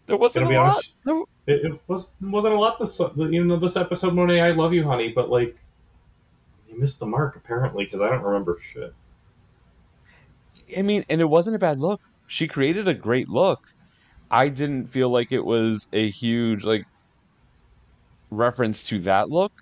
[0.07, 0.83] There wasn't a lot.
[1.05, 1.27] No.
[1.47, 4.43] It, it was wasn't a lot this you know this episode Monét.
[4.43, 5.57] I love you, honey, but like
[6.69, 8.93] you missed the mark apparently because I don't remember shit.
[10.77, 12.01] I mean, and it wasn't a bad look.
[12.27, 13.72] She created a great look.
[14.33, 16.87] I didn't feel like it was a huge like
[18.31, 19.53] reference to that look.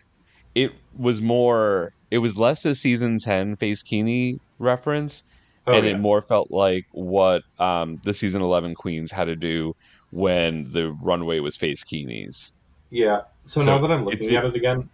[0.55, 5.25] It was more it was less a season 10 Facekini reference
[5.67, 5.93] Oh, and yeah.
[5.93, 9.75] it more felt like what um the season 11 queens had to do
[10.11, 12.55] when the runway was Facekini's.
[12.91, 13.23] Yeah.
[13.45, 14.89] So, So now that I'm looking at it again,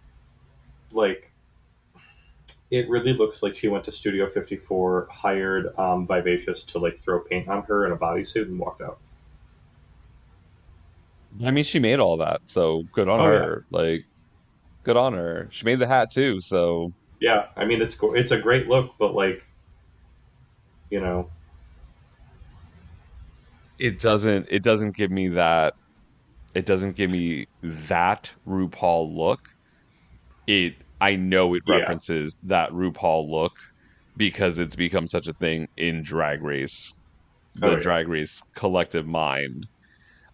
[0.91, 1.31] like
[2.69, 7.21] it really looks like she went to Studio 54, hired um, Vivacious to like throw
[7.21, 8.99] paint on her in a bodysuit and walked out.
[11.43, 13.47] I mean, she made all that, so good on Oh, yeah.
[13.47, 13.65] her.
[13.71, 14.01] Like
[14.85, 15.49] good on her.
[15.51, 19.13] She made the hat too, so Yeah, I mean it's it's a great look, but
[19.13, 19.43] like,
[20.89, 21.31] you know,
[23.77, 25.73] it doesn't it doesn't give me that
[26.55, 29.39] it doesn't give me that RuPaul look.
[30.47, 31.67] It I know it Yeah.
[31.67, 33.53] references that RuPaul look
[34.17, 36.93] because it's become such a thing in drag race
[37.55, 37.83] the Oh, yeah.
[37.83, 39.67] drag race collective mind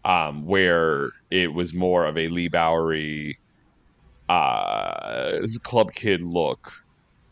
[0.05, 3.37] um where it was more of a Leigh Bowery
[4.29, 6.71] uh club kid look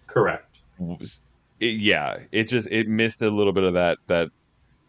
[0.07, 0.59] correct.
[1.59, 4.29] it, yeah it just it missed a little bit of that that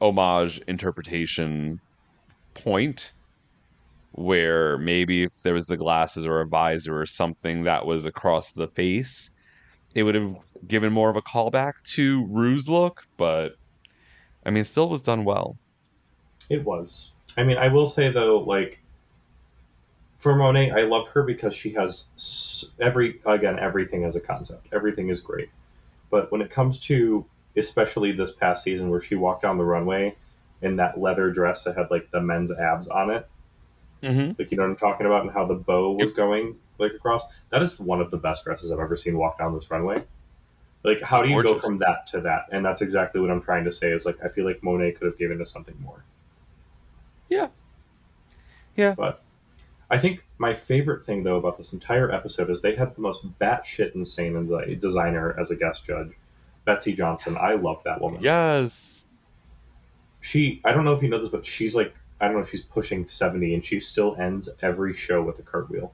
[0.00, 1.80] homage interpretation
[2.54, 3.12] point
[4.12, 8.52] where maybe if there was the glasses or a visor or something that was across
[8.52, 9.30] the face
[9.94, 10.34] it would have
[10.66, 13.52] given more of a callback to Ru's look but
[14.44, 15.56] I mean it still was done well
[16.48, 17.11] It was.
[17.36, 18.80] I mean, I will say though, like
[20.18, 24.68] for Monét, I love her because she has every again everything as a concept.
[24.72, 25.50] Everything is great,
[26.10, 27.24] but when it comes to
[27.56, 30.14] especially this past season where she walked down the runway
[30.62, 33.28] in that leather dress that had like the men's abs on it,
[34.02, 34.32] mm-hmm.
[34.38, 37.24] like you know what I'm talking about, and how the bow was going like across.
[37.50, 40.04] That is one of the best dresses I've ever seen walk down this runway.
[40.84, 42.46] Like, how do you go from that to that?
[42.50, 43.92] And that's exactly what I'm trying to say.
[43.92, 46.04] Is like, I feel like Monét could have given us something more.
[47.32, 47.48] Yeah.
[48.76, 48.94] Yeah.
[48.96, 49.22] But
[49.90, 53.26] I think my favorite thing though about this entire episode is they had the most
[53.38, 54.34] batshit insane
[54.78, 56.10] designer as a guest judge,
[56.64, 57.36] Betsey Johnson.
[57.38, 58.20] I love that woman.
[58.22, 59.04] Yes.
[60.20, 62.50] She, I don't know if you know this, but she's like, I don't know if
[62.50, 65.92] she's pushing 70 and she still ends every show with a cartwheel.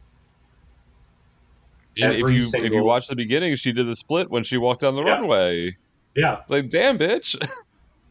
[2.00, 4.56] And if Every you if you watch the beginning, she did the split when she
[4.58, 5.12] walked down the Yeah.
[5.14, 5.76] runway.
[6.14, 6.40] Yeah.
[6.42, 7.34] It's like, damn, bitch.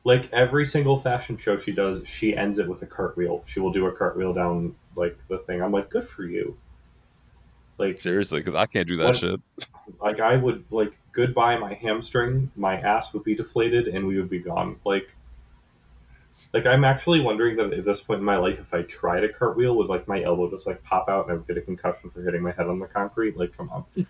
[0.08, 3.43] Like every single fashion show she does, she ends it with a cartwheel.
[3.45, 5.62] She will do a cartwheel down like the thing.
[5.62, 6.58] I'm like, good for you.
[7.78, 9.41] Like Seriously, because I can't do that What- shit.
[10.01, 14.30] like I would like goodbye my hamstring, my ass would be deflated, and we would
[14.30, 14.80] be gone.
[14.86, 15.14] Like,
[16.53, 19.30] like I'm actually wondering that at this point in my life, if I tried a
[19.34, 22.12] cartwheel, would like my elbow just like pop out and I would get a concussion
[22.12, 23.36] for hitting my head on the concrete?
[23.36, 23.84] Like, come on.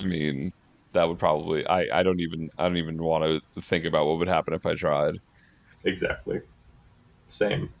[0.00, 0.52] I mean,
[0.92, 1.66] that would probably.
[1.66, 4.66] I I don't even I don't even want to think about what would happen if
[4.66, 5.14] I tried.
[5.84, 6.40] Exactly.
[7.28, 7.74] Same.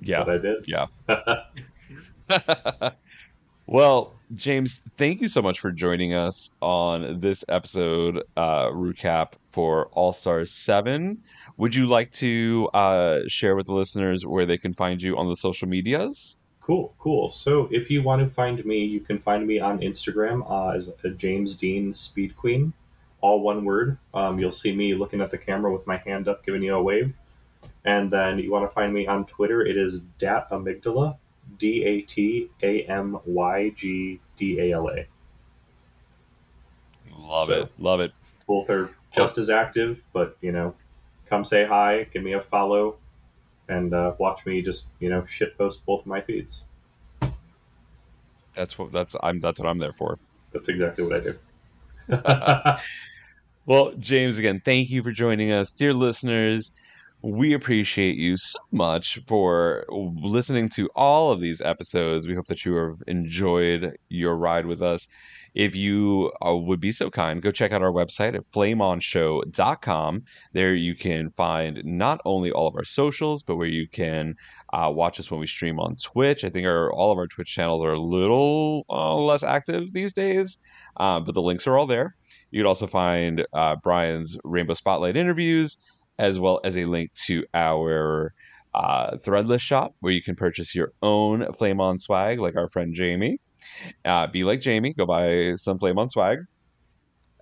[0.00, 0.24] Yeah.
[0.24, 0.64] But I did.
[0.66, 0.86] Yeah.
[3.66, 9.88] well, James, thank you so much for joining us on this episode uh, recap for
[9.92, 11.22] All Stars 7.
[11.58, 15.28] Would you like to uh, share with the listeners where they can find you on
[15.28, 16.38] the social medias?
[16.62, 17.28] Cool, cool.
[17.30, 20.92] So if you want to find me, you can find me on Instagram uh, as
[21.04, 22.72] a James Dean Speed Queen,
[23.20, 23.98] all one word.
[24.14, 26.82] Um, you'll see me looking at the camera with my hand up, giving you a
[26.82, 27.14] wave.
[27.84, 29.62] And then you want to find me on Twitter.
[29.62, 31.16] It is Dat Amygdala,
[31.58, 35.06] D A T A M Y G D A L A.
[37.18, 37.72] Love So- it.
[37.78, 38.12] Love it.
[38.46, 40.74] Both are just as active, but you know,
[41.26, 42.96] come say hi, give me a follow,
[43.70, 46.64] and uh, watch me just you know shit post both of my feeds.
[48.54, 50.18] That's what that's I'm that's what I'm there for.
[50.52, 52.76] That's exactly what I do.
[53.66, 55.70] Well, James, again, thank you for joining us.
[55.70, 56.72] Dear listeners,
[57.22, 62.26] we appreciate you so much for listening to all of these episodes.
[62.26, 65.06] We hope that you have enjoyed your ride with us.
[65.54, 70.22] If you uh, would be so kind, go check out our website at flameonshow.com.
[70.52, 74.36] There you can find not only all of our socials, but where you can
[74.72, 76.44] uh, watch us when we stream on Twitch.
[76.44, 80.12] I think our, all of our Twitch channels are a little uh, less active these
[80.12, 80.58] days,
[80.96, 82.14] uh, but the links are all there.
[82.50, 85.78] You could also find uh, Brian's Rainbow Spotlight interviews,
[86.18, 88.34] as well as a link to our
[88.74, 92.94] uh, Threadless shop where you can purchase your own Flame On swag, like our friend
[92.94, 93.40] Jamie.
[94.04, 96.40] Uh, be like Jamie, go buy some Flame On swag.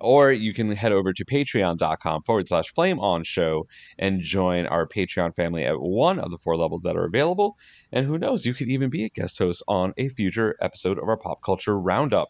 [0.00, 3.66] Or you can head over to patreon.com forward slash flame on show
[3.98, 7.56] and join our Patreon family at one of the four levels that are available.
[7.90, 11.08] And who knows, you could even be a guest host on a future episode of
[11.08, 12.28] our pop culture roundup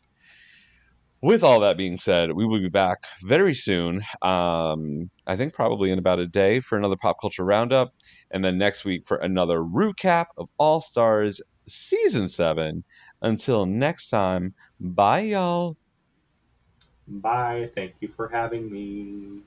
[1.21, 4.03] with all that being said, we will be back very soon.
[4.23, 7.93] Um, I think probably in about a day for another pop culture roundup,
[8.31, 12.85] and then next week for another recap of All Stars season seven.
[13.21, 15.77] Until next time, bye, y'all.
[17.07, 17.71] Bye.
[17.75, 19.43] Thank you for having me.